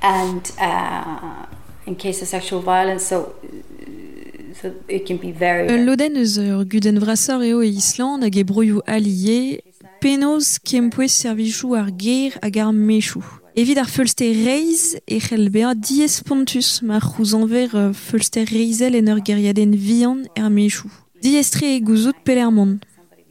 And 0.00 0.50
uh, 0.58 1.44
in 1.84 1.96
case 1.96 2.22
of 2.22 2.28
sexual 2.28 2.60
violence, 2.62 3.04
so 3.06 3.34
So 4.60 4.74
it 4.88 5.06
can 5.06 5.18
be 5.18 5.30
very... 5.30 5.68
Lodenus 5.68 6.36
ur 6.38 6.64
guden 6.64 6.98
vrasar 6.98 7.44
eo 7.46 7.62
e 7.62 7.70
Island 7.78 8.24
hag 8.24 8.36
e 8.36 8.42
broioù 8.42 8.80
alie 8.86 9.60
penaos 10.00 10.58
kempouez 10.62 11.12
servijoù 11.22 11.74
ar 11.74 11.90
ger 11.96 12.32
hag 12.42 12.56
ar 12.58 12.72
mechou. 12.72 13.24
Evit 13.56 13.78
ar 13.78 13.88
feulster 13.88 14.32
reiz 14.46 14.96
e 15.06 15.18
c'hell 15.18 15.50
bea 15.50 15.74
diez 15.74 16.22
pontus 16.26 16.80
ma 16.82 17.00
c'houzanver 17.00 17.68
uh, 17.74 17.92
feulster 17.92 18.46
reizel 18.46 18.94
en 18.94 19.10
ur 19.12 19.20
geriaden 19.28 19.72
vian 19.74 20.26
er 20.36 20.50
mechoù. 20.50 20.90
Diestre 21.22 21.66
e 21.76 21.80
gouzout 21.80 22.18
pelermont. 22.24 22.78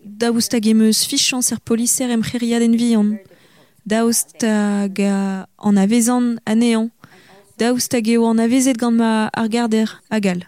Daoust 0.03 0.51
hag 0.53 0.67
emeus 0.67 1.06
fichan 1.10 1.41
ser 1.41 1.60
poliser 1.60 2.10
em 2.12 2.23
c'heriaden 2.23 2.75
vian. 2.75 3.17
Daoust 3.86 4.43
hag 4.43 4.99
an 5.67 5.77
avezan 5.77 6.39
anean. 6.45 6.91
Daoust 7.58 7.93
hag 7.93 8.08
eo 8.08 8.27
an 8.27 8.43
avezet 8.45 8.77
gant 8.77 8.97
ma 8.99 9.30
ar 9.34 9.47
garder 9.47 9.89
agal. 10.10 10.43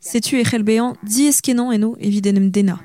Setu 0.00 0.36
e 0.36 0.44
c'hell 0.44 0.66
bean 0.68 0.98
diez 1.02 1.40
kenan 1.40 1.72
eno 1.72 1.96
evit 1.98 2.26
en 2.26 2.36
em 2.36 2.50
dena. 2.50 2.76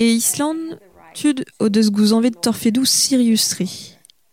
E 0.00 0.14
Island, 0.14 0.78
tud 1.12 1.44
o 1.58 1.68
deus 1.68 1.90
gouzanvet 1.90 2.40
torfedou 2.40 2.86
Sirius 2.86 3.48
Tri. 3.48 3.68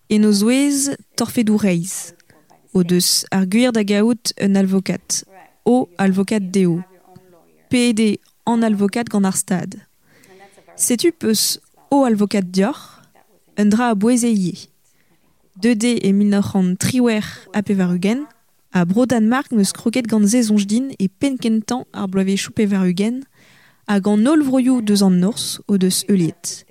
E 0.10 0.17
no 0.17 0.32
zouez 0.32 0.95
torfedou 1.17 1.58
reiz. 1.58 2.15
O 2.71 2.86
deus 2.86 3.25
ar 3.30 3.43
un 4.39 4.56
alvokat. 4.56 5.25
O 5.65 5.89
alvokat 5.97 6.39
deo. 6.39 6.82
PED 7.67 8.17
an 8.45 8.63
alvokat 8.63 9.12
gant 9.12 9.27
ar. 9.27 9.75
Setu 10.77 11.12
peus 11.12 11.60
o 11.91 12.06
alvokat 12.06 12.47
dior, 12.47 12.80
un 13.60 13.67
dra 13.67 13.89
a 13.91 13.95
boezeie. 13.95 14.69
2D 15.60 15.99
e 15.99 16.13
1903 16.13 17.01
a 17.51 17.62
pevarugen, 17.62 18.23
a 18.71 18.86
bro 18.86 19.06
Danmark 19.06 19.51
neus 19.51 19.73
gant 20.08 20.32
e 20.95 21.10
penkentan 21.10 21.84
ar 21.91 22.08
bloavechou 22.08 22.53
pevarugen, 22.56 23.25
a 23.88 24.00
gant 24.04 24.19
nol 24.19 24.43
vroioù 24.43 24.82
deus 24.82 25.02
an 25.02 25.15
nors 25.23 25.62
o 25.67 25.78
deus 25.78 26.04
euliet. 26.12 26.65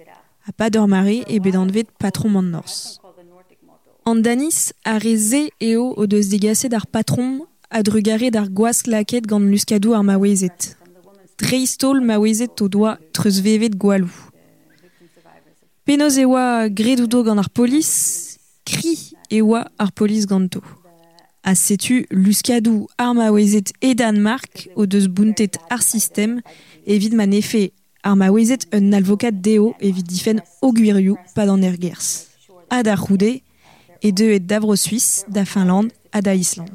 A 0.46 0.52
pa 0.52 0.68
d'or 0.70 0.86
mare 0.86 1.24
e 1.26 1.40
bet 1.40 1.56
an 1.56 1.70
patron 1.98 2.30
man 2.30 2.50
nors. 2.50 3.00
An 4.04 4.22
danis 4.22 4.72
a 4.84 4.98
reze 4.98 5.50
eo 5.60 5.94
o 5.96 6.06
deus 6.06 6.28
degaset 6.28 6.72
ar 6.74 6.86
patron 6.86 7.40
a 7.70 7.82
drugare 7.82 8.30
d'ar 8.30 8.48
goaz 8.48 8.86
laket 8.86 9.26
gant 9.26 9.50
luskadou 9.50 9.94
ar 9.94 10.04
maouezet. 10.04 10.76
Dreistol 11.38 12.00
maouezet 12.00 12.60
o 12.60 12.68
doa 12.68 12.98
treus 13.12 13.40
vevet 13.40 13.74
gwalou. 13.76 14.12
Penoz 15.84 16.18
ewa 16.18 16.68
gredoudo 16.68 17.24
gant 17.24 17.38
ar 17.38 17.50
polis, 17.50 18.38
kri 18.64 18.94
ewa 19.30 19.64
ar 19.78 19.90
polis 19.92 20.26
ganto. 20.26 20.62
A 21.46 21.54
setu 21.54 22.04
luskadou 22.10 22.88
ar 22.98 23.14
maouezet 23.14 23.70
e 23.80 23.94
Danmark 23.94 24.68
o 24.74 24.84
deus 24.84 25.06
buntet 25.06 25.54
ar 25.70 25.80
sistem 25.80 26.40
evit 26.84 27.12
man 27.14 27.30
efe 27.30 27.70
ar 28.02 28.16
maouezet 28.18 28.66
un 28.74 28.90
alvokat 28.98 29.36
deo 29.46 29.68
evit 29.78 30.08
difen 30.10 30.40
o 30.60 30.72
gwirioù 30.74 31.14
pa 31.36 31.46
d'an 31.46 31.62
er 31.62 31.76
gers. 31.78 32.26
A 32.68 32.82
da 32.82 32.96
c'houde, 32.96 33.42
e 34.02 34.10
de 34.10 34.32
et 34.34 34.40
davro 34.40 34.74
Suisse, 34.74 35.22
da 35.28 35.44
Finlande, 35.44 35.94
a 36.10 36.20
da 36.20 36.34
Island. 36.34 36.74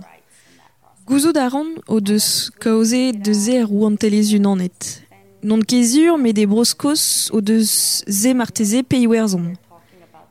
Gouzout 1.05 1.36
a 1.36 1.49
ran 1.49 1.75
o 1.89 1.99
deus 1.99 2.49
kaoze 2.57 3.12
de 3.12 3.34
zer 3.34 3.67
ou 3.67 3.84
an 3.86 3.99
telez 3.99 4.31
unanet. 4.31 5.03
Non 5.43 5.60
kezur, 5.67 6.15
met 6.17 6.31
de 6.31 6.47
broskos 6.47 7.27
o 7.36 7.41
deus 7.41 8.05
ze 8.07 8.31
marteze 8.34 8.86
peiwerzon. 8.88 9.51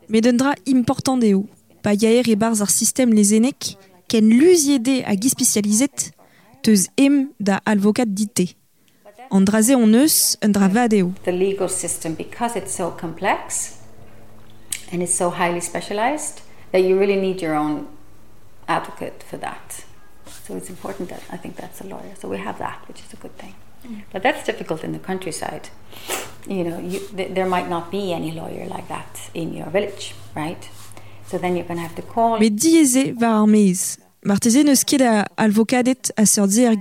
Met 0.09 0.24
un 0.33 0.40
dra 0.40 0.57
important 0.64 1.20
deo, 1.20 1.44
pa 1.85 1.92
yaer 1.92 2.24
e 2.24 2.40
barz 2.40 2.64
ar 2.64 2.72
system 2.72 3.12
les 3.12 3.37
enek, 3.37 3.76
ken 4.11 4.27
luziede 4.38 5.05
a 5.07 5.14
gispecializet, 5.14 6.11
teus 6.61 6.88
em 6.94 7.31
da 7.38 7.61
alvokat 7.62 8.09
dite. 8.16 8.57
An 9.31 9.44
draze 9.44 9.75
on 9.75 9.94
eus, 9.94 10.37
un 10.42 10.53
dra 10.53 10.68
vadeo. 10.68 11.12
The 11.23 11.33
legal 11.33 11.68
system, 11.68 12.14
because 12.14 12.59
it's 12.59 12.75
so 12.75 12.90
complex 12.90 13.79
and 14.90 15.03
it's 15.03 15.14
so 15.14 15.31
highly 15.31 15.61
specialized, 15.61 16.42
that 16.73 16.83
you 16.83 16.99
really 16.99 17.16
need 17.16 17.40
your 17.40 17.55
own 17.55 17.87
advocate 18.66 19.23
for 19.23 19.38
that. 19.38 19.85
So 20.44 20.57
it's 20.57 20.68
important 20.68 21.09
that 21.11 21.23
I 21.31 21.37
think 21.37 21.55
that's 21.55 21.81
a 21.81 21.85
lawyer. 21.85 22.14
So 22.18 22.29
we 22.29 22.38
have 22.38 22.59
that, 22.59 22.83
which 22.88 23.01
is 23.01 23.12
a 23.12 23.16
good 23.16 23.37
thing. 23.38 23.55
Mm. 23.87 24.03
But 24.12 24.23
that's 24.23 24.44
difficult 24.44 24.83
in 24.83 24.92
the 24.92 24.99
countryside. 24.99 25.68
You 26.49 26.64
know, 26.64 26.79
you, 26.81 26.99
th- 27.16 27.33
there 27.35 27.46
might 27.46 27.68
not 27.68 27.90
be 27.90 28.12
any 28.12 28.33
lawyer 28.33 28.66
like 28.66 28.88
that 28.88 29.31
in 29.35 29.55
your 29.55 29.70
village, 29.70 30.14
right? 30.35 30.68
Met 32.38 32.61
dieze 32.61 33.14
war 33.19 33.40
ar 33.43 33.47
meiz. 33.47 33.99
Marteze 34.23 34.62
neus 34.62 34.83
ket 34.85 35.03
a 35.03 35.27
alvokadet 35.37 36.12
a 36.16 36.25
seurdze 36.25 36.66
ar 36.69 36.77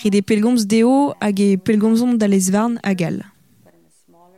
krede 0.00 0.22
pelgomz 0.22 0.64
deo 0.66 1.14
hag 1.20 1.40
e 1.40 1.56
pelgomzon 1.56 2.16
da 2.18 2.26
lezvarn 2.26 2.78
a 2.82 2.94
gal. 2.94 3.20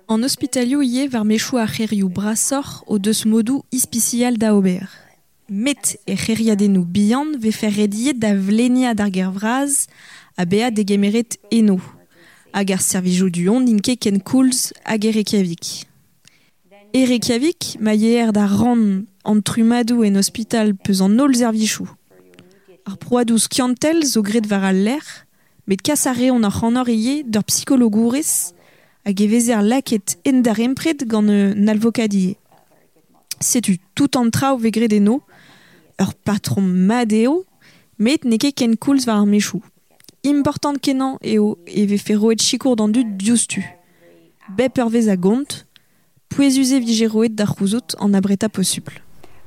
An 0.09 0.23
hospitalio 0.23 0.83
ie 0.83 1.09
var 1.09 1.25
mechou 1.25 1.59
a 1.59 1.67
c'herioù 1.67 2.09
brasor 2.09 2.83
o 2.87 2.99
deus 2.99 3.25
modou 3.25 3.65
ispicial 3.71 4.37
da 4.37 4.55
ober. 4.55 4.89
Met 5.49 5.97
e 6.07 6.17
c'heriadenou 6.17 6.85
bihan 6.85 7.37
ve 7.39 7.53
fer 7.53 7.71
rediet 7.71 8.19
da 8.19 8.35
vlenia 8.35 8.95
d'ar 8.95 9.13
gervraz 9.13 9.87
a 10.37 10.45
bea 10.45 10.71
de 10.71 10.83
gemeret 10.85 11.39
eno, 11.51 11.79
hag 12.53 12.73
ar 12.73 12.83
servijou 12.83 13.31
du 13.31 13.49
on 13.49 13.65
ninke 13.65 13.97
ken 13.97 14.21
koulz. 14.21 14.73
E 16.95 17.07
Reykjavik, 17.07 17.79
ma 17.81 17.95
yeer 17.95 18.33
da 18.33 18.45
ran 18.45 19.07
an 19.25 19.41
en 20.05 20.17
hospital 20.17 20.75
peus 20.75 21.01
an 21.01 21.15
nol 21.17 21.33
zervichou. 21.35 21.89
Ar 22.85 22.99
proadou 23.01 23.39
skiantel 23.41 24.05
zo 24.05 24.21
gret 24.21 24.45
var 24.47 24.67
al 24.69 24.83
l'air, 24.85 25.07
met 25.65 25.81
kasare 25.81 26.29
on 26.31 26.45
ar 26.45 26.53
c'hanor 26.53 26.91
ie 26.93 27.23
d'ur 27.25 27.45
psychologourez 27.49 28.53
hag 29.07 29.25
e 29.25 29.27
vezer 29.33 29.65
laket 29.65 30.19
en 30.29 30.45
dar 30.45 30.61
empred 30.61 31.07
gant 31.09 31.33
un 31.33 31.65
tout 33.95 34.21
an 34.21 34.29
trao 34.29 34.59
ve 34.61 34.71
gret 34.71 34.93
eno, 34.93 35.23
ur 35.97 36.13
patron 36.29 36.69
madeo, 36.69 37.47
met 37.97 38.29
neke 38.29 38.53
ken 38.53 38.77
koulz 38.77 39.09
var 39.09 39.25
ar 39.25 39.27
mechou. 39.27 39.65
Important 40.29 40.77
kenan 40.77 41.17
eo 41.25 41.57
e 41.65 41.87
ve 41.89 41.97
fe 41.97 42.21
roet 42.21 42.45
chikour 42.45 42.77
d'an 42.77 42.93
dud 42.93 43.17
vez 44.91 45.09
a 45.09 45.17
gont, 45.17 45.65
pouezuze 46.35 46.79
vije 46.81 47.09
roet 47.09 47.35
d'ar 47.35 47.47
c'houzout 47.55 47.95
an 48.01 48.15
abreta 48.15 48.49
possible. 48.49 48.95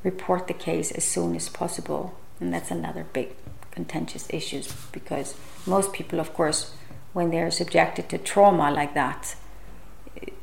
report 0.05 0.47
the 0.47 0.53
case 0.53 0.91
as 0.91 1.03
soon 1.03 1.35
as 1.35 1.49
possible. 1.49 2.13
And 2.39 2.53
that's 2.53 2.71
another 2.71 3.05
big 3.11 3.29
contentious 3.71 4.27
issue 4.29 4.61
because 4.91 5.35
most 5.65 5.91
people, 5.93 6.19
of 6.19 6.33
course, 6.33 6.73
when 7.13 7.31
they're 7.31 7.51
subjected 7.51 8.07
to 8.09 8.17
trauma 8.17 8.71
like 8.71 8.93
that, 8.93 9.35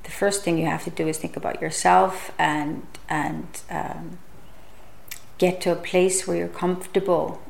the 0.02 0.10
first 0.10 0.42
thing 0.42 0.58
you 0.58 0.66
have 0.66 0.84
to 0.84 0.90
do 0.90 1.08
is 1.08 1.18
think 1.18 1.36
about 1.36 1.60
yourself 1.62 2.32
and 2.38 2.86
and 3.08 3.46
um, 3.70 4.18
get 5.38 5.60
to 5.60 5.70
a 5.72 5.76
place 5.76 6.26
where 6.26 6.36
you're 6.36 6.48
comfortable 6.48 7.40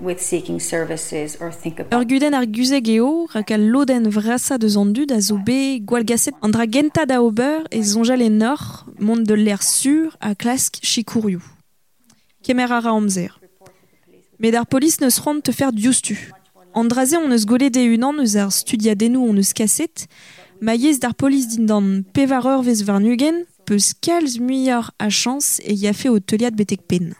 with 0.00 0.20
seeking 0.20 0.60
services 0.60 1.36
or 1.40 1.52
think 1.52 1.80
about 1.80 2.00
Ur 2.00 2.06
guden 2.08 2.34
ar 2.34 2.46
guzeg 2.46 2.88
eo, 2.88 3.26
rak 3.34 3.50
al 3.50 3.64
loden 3.72 4.08
vrasa 4.10 4.58
deus 4.58 4.76
an 4.76 4.92
dud 4.96 5.12
a 5.12 5.20
zo 5.20 5.36
be 5.36 5.80
gwalgaset 5.80 6.34
an 6.42 6.50
dra 6.54 6.66
genta 6.66 7.06
da 7.06 7.20
ober 7.22 7.66
e 7.70 7.82
zonjal 7.82 8.22
en 8.22 8.38
nor 8.38 8.60
mont 8.98 9.22
de 9.22 9.34
l'air 9.34 9.62
sur 9.62 10.16
a 10.20 10.34
klask 10.34 10.80
chikourioù. 10.82 11.42
Kemer 12.42 12.72
ara 12.72 12.90
amzer. 12.90 13.32
Met 14.38 14.54
ar 14.54 14.66
polis 14.66 15.00
neus 15.00 15.18
ront 15.18 15.44
te 15.44 15.52
fer 15.52 15.72
diostu. 15.72 16.16
An 16.74 16.88
draze 16.88 17.16
on 17.18 17.32
eus 17.32 17.44
gole 17.44 17.68
de 17.70 17.82
unan 17.94 18.22
eus 18.22 18.36
ar 18.36 18.52
studiadenou 18.52 19.28
on 19.28 19.36
eus 19.42 19.52
kaset, 19.52 20.06
ma 20.60 20.74
yez 20.74 20.98
d'ar 20.98 21.14
polis 21.14 21.46
din 21.52 21.66
dan 21.66 22.04
pevareur 22.14 22.62
vez 22.62 22.82
varnugen, 22.82 23.44
peus 23.66 23.92
kalz 24.00 24.38
muior 24.38 24.92
a 24.98 25.10
chans 25.10 25.58
e 25.60 25.74
yafe 25.74 26.08
o 26.08 26.18
teuliad 26.18 26.56
betek 26.56 26.86
pen. 26.88 27.12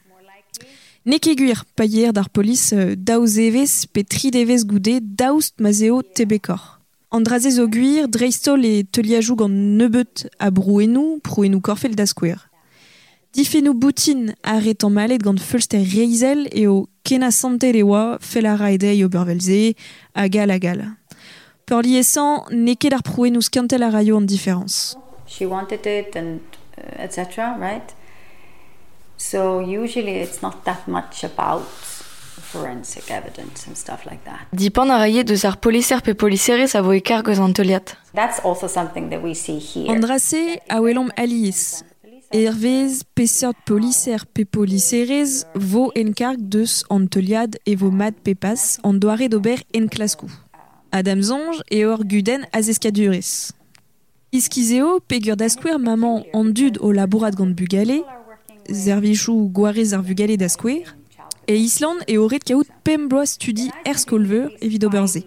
Nek 1.07 1.27
eguir 1.31 1.65
pa 1.77 1.87
yer 1.89 2.13
d'ar 2.13 2.29
polis 2.29 2.75
euh, 2.75 2.95
daouz 2.95 3.39
evez 3.41 3.87
pe 3.89 4.03
tri 4.05 4.31
mazeo 5.59 6.03
tebekor. 6.03 6.81
An 7.11 7.25
draze 7.25 7.51
zo 7.57 7.67
guir 7.67 8.07
dreistol 8.07 8.65
e 8.65 8.85
teuliajou 8.85 9.35
gant 9.35 9.49
nebeut 9.49 10.29
a 10.39 10.51
brouenou, 10.51 11.19
prouenou 11.25 11.61
korfel 11.61 11.97
da 11.97 12.05
skouer. 12.07 12.39
Difenou 13.33 13.75
boutin 13.75 14.35
a 14.45 14.61
malet 14.91 15.19
gant 15.19 15.41
feulster 15.41 15.81
reizel 15.81 16.49
eo 16.53 16.89
kena 17.03 17.31
sante 17.31 17.73
lewa 17.73 18.19
fel 18.21 18.47
a 18.47 18.57
raedei 18.57 19.03
obervelze 19.05 19.75
a 20.15 20.29
gal 20.29 20.51
a 20.51 20.59
gal. 20.59 20.85
Peur 21.65 21.83
ar 22.93 23.03
prouenou 23.03 23.41
skantel 23.41 23.83
a 23.83 23.91
raio 23.91 24.19
an 24.19 24.27
diference. 24.27 24.97
she 25.31 25.47
wanted 25.47 25.87
it 25.87 26.17
and 26.17 26.41
etc. 26.99 27.57
Right? 27.59 27.95
So 29.31 29.61
usually 29.61 30.17
it's 30.17 30.43
not 30.43 30.65
that 30.65 30.89
much 30.89 31.23
about 31.23 31.63
forensic 32.51 33.13
evidence 33.13 33.69
and 33.69 33.77
stuff 33.77 34.05
like 34.05 34.25
that. 34.25 34.49
Dipan 34.51 34.91
ar 34.91 35.05
pe 36.03 36.15
a 36.75 36.83
vo 36.83 36.91
an. 37.55 37.95
That's 38.13 38.41
also 38.43 38.67
something 38.67 39.09
that 39.11 39.23
we 39.23 39.35
see 39.35 39.59
here. 39.59 39.95
Andrase 39.95 40.59
a 40.69 40.81
welom 40.81 41.13
alies. 41.17 41.85
Hervez, 42.33 43.05
pesert 43.15 43.55
policer 43.65 44.27
pe 44.27 44.45
policerez, 44.45 45.47
vo 45.55 45.93
enkarg 45.95 46.43
deus 46.51 46.83
an 46.91 47.07
teuliad 47.07 47.55
e 47.65 47.77
vo 47.77 47.93
mat 47.93 48.19
pepas 48.25 48.81
an 48.83 48.99
doare 48.99 49.29
d'ober 49.29 49.63
en 49.73 49.87
klaskou. 49.87 50.31
Adam 50.91 51.23
Zonge 51.23 51.63
e 51.71 51.85
or 51.87 52.03
guden 52.03 52.49
az 52.51 52.67
eskadurez. 52.69 53.53
Iskizeo 54.33 54.99
maman 55.79 56.25
an 56.35 56.51
dud 56.51 56.79
o 56.83 56.91
labourat 56.91 57.35
gant 57.39 57.55
bugale, 57.55 58.03
zervichou 58.71 59.49
goarez 59.51 59.93
ar 59.93 60.03
bugale 60.03 60.37
d'askouer, 60.37 60.85
e 61.47 61.55
Island 61.57 62.05
e 62.07 62.19
oret 62.19 62.45
kaout 62.45 62.69
pembloa 62.85 63.27
studi 63.27 63.71
er 63.85 63.99
skolveur 63.99 64.51
evit 64.63 64.85
oberze. 64.85 65.23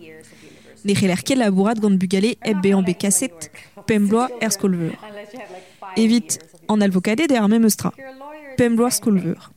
Ne 0.86 0.94
c'heller 0.94 1.24
ket 1.24 1.38
labourat 1.38 1.80
gant 1.80 2.00
bugale 2.00 2.36
eb 2.42 2.62
be 2.62 2.74
an 2.74 2.84
be 2.84 2.94
kaset 2.94 3.52
pembloa 3.88 4.30
er 4.42 4.52
skolveur. 4.52 4.96
Evit 5.98 6.40
an 6.68 6.82
alvokade 6.82 7.28
de 7.28 7.36
ar 7.36 7.50
memeustra. 7.50 7.92
Pembloa 8.58 8.92
skolveur. 8.92 9.52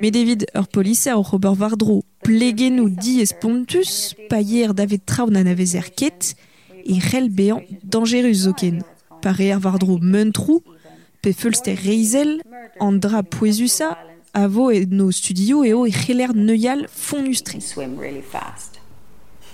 Me 0.00 0.10
David 0.10 0.46
ur 0.54 0.66
policer 0.68 1.14
o 1.16 1.22
Robert 1.22 1.54
Vardro 1.54 2.02
plegenou 2.22 2.88
di 2.88 3.20
espontus, 3.20 4.14
paier 4.28 4.74
davet 4.74 5.04
traoù 5.06 5.30
nan 5.30 5.46
avezer 5.46 5.90
ket, 5.94 6.34
e 6.84 6.98
c'hell 6.98 7.30
bean 7.30 7.62
dangerus 7.82 8.44
zoken. 8.46 8.82
Pare 9.22 9.52
ar 9.54 9.60
Vardro 9.60 9.98
mentrou, 10.02 10.62
pe 11.22 11.32
feulster 11.32 11.76
reizel, 11.78 12.40
an 12.80 12.98
dra 12.98 13.22
poezusa, 13.22 13.96
avo 14.34 14.70
e 14.72 14.84
no 14.90 15.10
studio 15.10 15.62
eo 15.64 15.86
e 15.86 15.92
c'heller 15.92 16.34
neuial 16.34 16.86
fonustri. 16.88 17.60
swim 17.60 17.98
really 17.98 18.22
fast. 18.22 18.80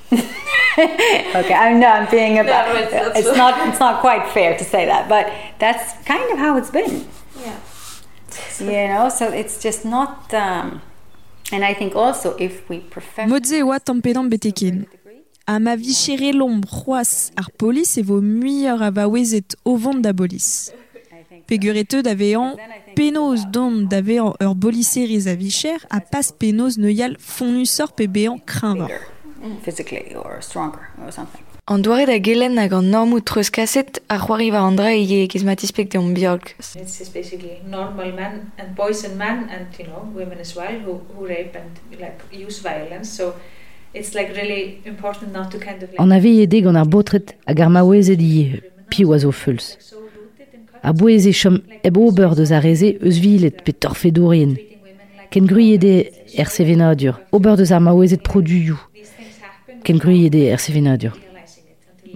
okay, 0.12 1.54
I 1.54 1.74
know 1.74 1.87
I'm 1.88 2.09
being 2.11 2.38
a 2.38 2.42
No, 2.48 2.76
it's- 3.14 3.37
not 3.37 3.54
it's 3.68 3.81
not 3.81 4.00
quite 4.00 4.26
fair 4.33 4.57
to 4.57 4.64
say 4.64 4.87
that, 4.87 5.09
but 5.09 5.26
that's 5.59 5.92
kind 6.07 6.33
of 6.33 6.38
how 6.38 6.57
it's 6.57 6.70
been. 6.70 7.04
Yeah. 7.44 7.59
You 8.61 8.88
know, 8.88 9.09
so 9.11 9.28
it's 9.33 9.61
just 9.62 9.85
not. 9.85 10.33
Um, 10.33 10.81
and 11.52 11.64
I 11.64 11.74
think 11.74 11.94
also 11.94 12.37
if 12.38 12.68
we 12.68 12.78
professional. 12.78 13.38
Modze 13.38 13.62
tampedam 13.85 14.28
beteken. 14.28 14.87
A 15.46 15.59
ma 15.59 15.76
vichere 15.76 16.33
l'ombre 16.33 16.68
c'hoaz 16.68 17.31
ar 17.37 17.50
polis 17.57 17.96
e 17.96 18.02
vo 18.02 18.20
muier 18.20 18.83
a 18.83 18.90
vaouezet 18.90 19.57
o 19.64 19.76
vont 19.76 20.00
da 20.02 20.12
bolis. 20.12 20.70
Penaos 21.48 23.46
don 23.50 23.82
d'avean 23.88 24.34
ur 24.40 24.54
a 25.28 25.34
vicher 25.34 25.78
a 25.90 26.00
pas 26.00 26.32
penaos 26.38 26.76
neuial 26.76 27.16
fonusor 27.18 27.92
pe 27.92 28.06
bean 28.06 28.38
physically 29.62 30.14
or 30.14 30.40
stronger 30.40 30.88
or 31.04 31.12
something. 31.12 31.42
An 31.66 31.82
doare 31.82 32.06
da 32.06 32.18
gelen 32.18 32.56
hag 32.58 32.72
an 32.72 32.90
normou 32.90 33.20
treus 33.20 33.50
kaset 33.50 34.00
ar 34.08 34.18
c'hoari 34.18 34.50
war 34.50 34.64
andra 34.70 34.92
e 34.94 35.02
ye 35.02 35.28
kez 35.28 35.44
matispek 35.44 35.90
de 35.90 35.98
biolk. 35.98 36.54
It's 36.58 36.98
just 36.98 37.12
basically 37.12 37.61
normal 37.66 38.12
men 38.12 38.52
and 38.58 38.74
boys 38.74 39.04
and 39.04 39.18
men 39.18 39.48
and 39.50 39.66
you 39.78 39.87
know 39.87 40.08
women 40.14 40.38
as 40.40 40.56
well 40.56 40.72
who, 40.84 41.00
who 41.14 41.26
rape 41.26 41.54
and 41.54 42.00
like 42.00 42.20
use 42.32 42.61
violence. 42.61 43.11
So 43.11 43.34
it's 43.94 44.14
like 44.14 44.34
really 44.34 44.80
important 44.84 45.32
not 45.32 45.50
to 45.50 45.58
kind 45.58 45.82
of 45.82 45.90
like 45.90 46.00
An 46.00 46.12
ave 46.12 46.46
ar 46.76 46.87
botret 46.87 47.34
hag 47.46 47.61
ar 47.61 47.68
maouezet 47.68 48.20
ie, 48.20 48.62
pi 48.90 49.04
oazo 49.04 49.30
feuls. 49.32 49.76
A 50.88 50.92
boeze 50.94 51.35
chom 51.37 51.59
eb 51.85 51.98
ober 52.01 52.33
deus 52.35 52.51
a 52.57 52.59
reze 52.64 52.94
eus 53.05 53.18
vilet 53.20 53.59
pe 53.64 53.74
torfedourien. 53.77 54.55
Ken 55.29 55.44
gruyede 55.44 56.09
er 56.33 56.48
sevenadur, 56.48 57.18
ober 57.31 57.59
deus 57.61 57.74
ar 57.77 57.83
maouezet 57.85 58.22
produioù. 58.24 58.79
Ken 59.85 60.01
gruyede 60.01 60.46
er 60.48 60.62
sevenadur. 60.64 61.12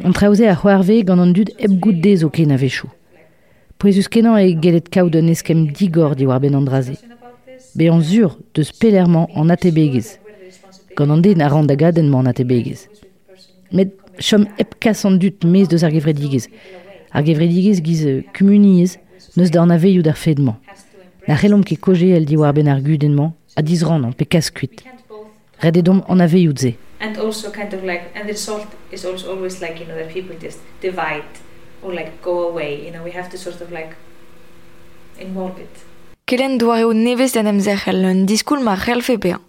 An 0.01 0.17
traoze 0.17 0.49
a 0.49 0.57
c'hoarve 0.57 1.03
gant 1.05 1.21
an 1.21 1.35
dud 1.37 1.53
eb 1.59 1.77
gout 1.85 2.01
dez 2.01 2.25
o 2.25 2.31
ken 2.33 2.55
a 2.55 2.57
vechou. 2.57 2.89
Poezus 3.77 4.09
kenan 4.09 4.41
e 4.41 4.55
gelet 4.57 4.89
kaout 4.89 5.21
un 5.21 5.29
eskem 5.29 5.67
digor 5.77 6.17
di 6.17 6.25
war 6.25 6.41
ben 6.41 6.57
an. 6.57 6.65
Be 7.77 7.91
an 7.93 8.01
zur 8.01 8.39
deus 8.55 8.73
pelerman 8.73 9.29
an 9.37 9.53
atebegez. 9.53 10.17
Gant 10.97 11.13
an 11.13 11.21
den 11.21 11.43
a 11.43 11.49
ran 11.53 11.69
da 11.69 11.77
gadenman 11.77 12.31
atebegez. 12.31 12.89
Met 13.71 13.93
chom 14.17 14.49
eb 14.57 14.79
kas 14.81 15.05
an 15.05 15.19
dud 15.19 15.45
mez 15.45 15.69
deus 15.69 15.85
ar 15.85 15.93
gevredigez. 15.93 16.49
Ar 17.13 17.23
gevredigez 17.25 17.83
giz 17.83 18.07
euh, 18.07 18.23
kumuniez 18.33 18.99
neus 19.37 19.51
da 19.51 19.63
an 19.63 19.71
aveioù 19.71 20.03
d'ar 20.03 20.17
fedman. 20.17 20.57
Na 21.29 21.37
c'hellom 21.37 21.65
ket 21.65 21.81
koje 21.81 22.17
el 22.17 22.25
di 22.25 22.37
war 22.37 22.53
ben 22.53 22.69
ar 22.69 22.81
gudenman 22.81 23.33
a 23.57 23.63
dizran 23.63 24.05
an 24.05 24.13
pe. 24.13 24.27
Red 25.63 25.77
edom 25.77 26.03
an 26.09 26.21
aveioù 26.21 26.57
ze. 26.57 26.77
and 27.03 27.19
also 27.19 27.51
kind 27.51 27.73
of 27.75 27.83
like 27.83 28.05
and 28.15 28.25
the 28.29 28.33
result 28.33 28.67
is 28.93 29.05
also 29.05 29.35
always 29.35 29.61
like 29.61 29.81
you 29.81 29.87
know 29.87 29.97
that 29.97 30.09
people 30.17 30.37
just 30.47 30.61
divide 30.81 31.33
or 31.83 31.93
like 31.93 32.23
go 32.23 32.49
away. 32.49 32.85
You 32.85 32.93
know 32.93 33.03
we 33.03 33.11
have 33.11 33.29
to 33.31 33.39
sort 33.39 33.61
of 33.61 33.71
like 33.73 33.97
involve 35.19 35.59
it. 35.59 35.75
Kelen 36.27 36.59
doare 36.59 36.85
o 36.85 36.93
nevez 36.93 37.33
den 37.33 37.47
emzer 37.47 37.77
c'hell 37.83 38.05
un 38.05 38.27
diskoul 38.27 38.63
ma 38.63 38.77
c'hell 38.77 39.03
fe 39.03 39.17
bean. 39.19 39.43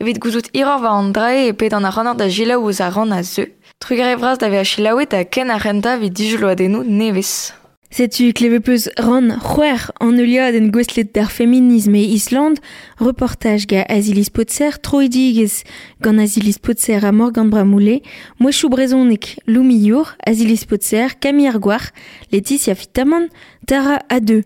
Evit 0.00 0.18
gouzout 0.18 0.48
iror 0.52 0.80
va 0.80 0.96
an 0.98 1.12
drae 1.12 1.50
e 1.50 1.52
pet 1.52 1.76
an 1.76 1.84
ar 1.84 1.94
ranor 1.96 2.16
da 2.16 2.26
jilaou 2.28 2.64
ouz 2.64 2.80
ar 2.80 2.94
ran 2.96 3.12
a 3.12 3.22
zeu. 3.22 3.46
Trugar 3.84 4.16
vras 4.16 4.38
da 4.38 4.48
ve 4.48 4.56
a 4.56 4.64
chilaouet 4.64 5.12
a 5.12 5.24
ken 5.26 5.50
a 5.50 5.58
renta 5.58 5.98
vid 5.98 6.14
dijulo 6.16 6.48
adenou 6.48 6.82
nevez. 6.82 7.52
Setu 7.90 8.32
ran 8.96 9.28
c'hwer 9.44 9.92
an 10.00 10.16
euliad 10.16 10.54
en 10.56 10.70
gwestlet 10.72 11.12
d'ar 11.12 11.30
feminisme 11.30 11.98
e 11.98 12.16
reportage 12.98 13.66
ga 13.66 13.84
Azilis 13.86 14.30
Potser 14.30 14.78
troidigez 14.80 15.64
gant 16.00 16.18
Azilis 16.18 16.58
Potser 16.58 17.04
a 17.04 17.12
Morgan 17.12 17.50
Bramoulé, 17.50 18.00
mouechou 18.40 18.70
brezonek 18.70 19.36
Loumi 19.46 19.92
Azilis 20.26 20.64
Potser, 20.64 21.18
Camille 21.20 21.48
Arguar, 21.48 21.92
Laetitia 22.32 22.74
Fitaman, 22.74 23.28
Tara 23.66 24.00
A2, 24.08 24.44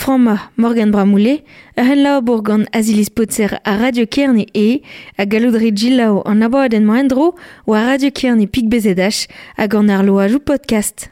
Frama 0.00 0.50
Morgan 0.56 0.90
Bramoulé, 0.90 1.44
Ehen 1.76 2.02
Laobour 2.02 2.42
gant 2.42 2.64
Azilis 2.72 3.10
Potser 3.10 3.60
a 3.66 3.76
Radio 3.76 4.06
Kerne 4.06 4.46
e, 4.54 4.80
a 5.18 5.26
galoudri 5.26 5.74
Gilao 5.76 6.22
an 6.24 6.40
aboad 6.40 6.72
en 6.72 6.88
moendro, 6.88 7.34
ou 7.66 7.76
a 7.76 7.84
Radio 7.84 8.08
Kerne 8.10 8.48
Pik 8.48 8.70
Bezedach, 8.72 9.26
a 9.58 9.68
gant 9.68 9.92
ar 9.92 10.00
loajou 10.02 10.40
podcast. 10.40 11.10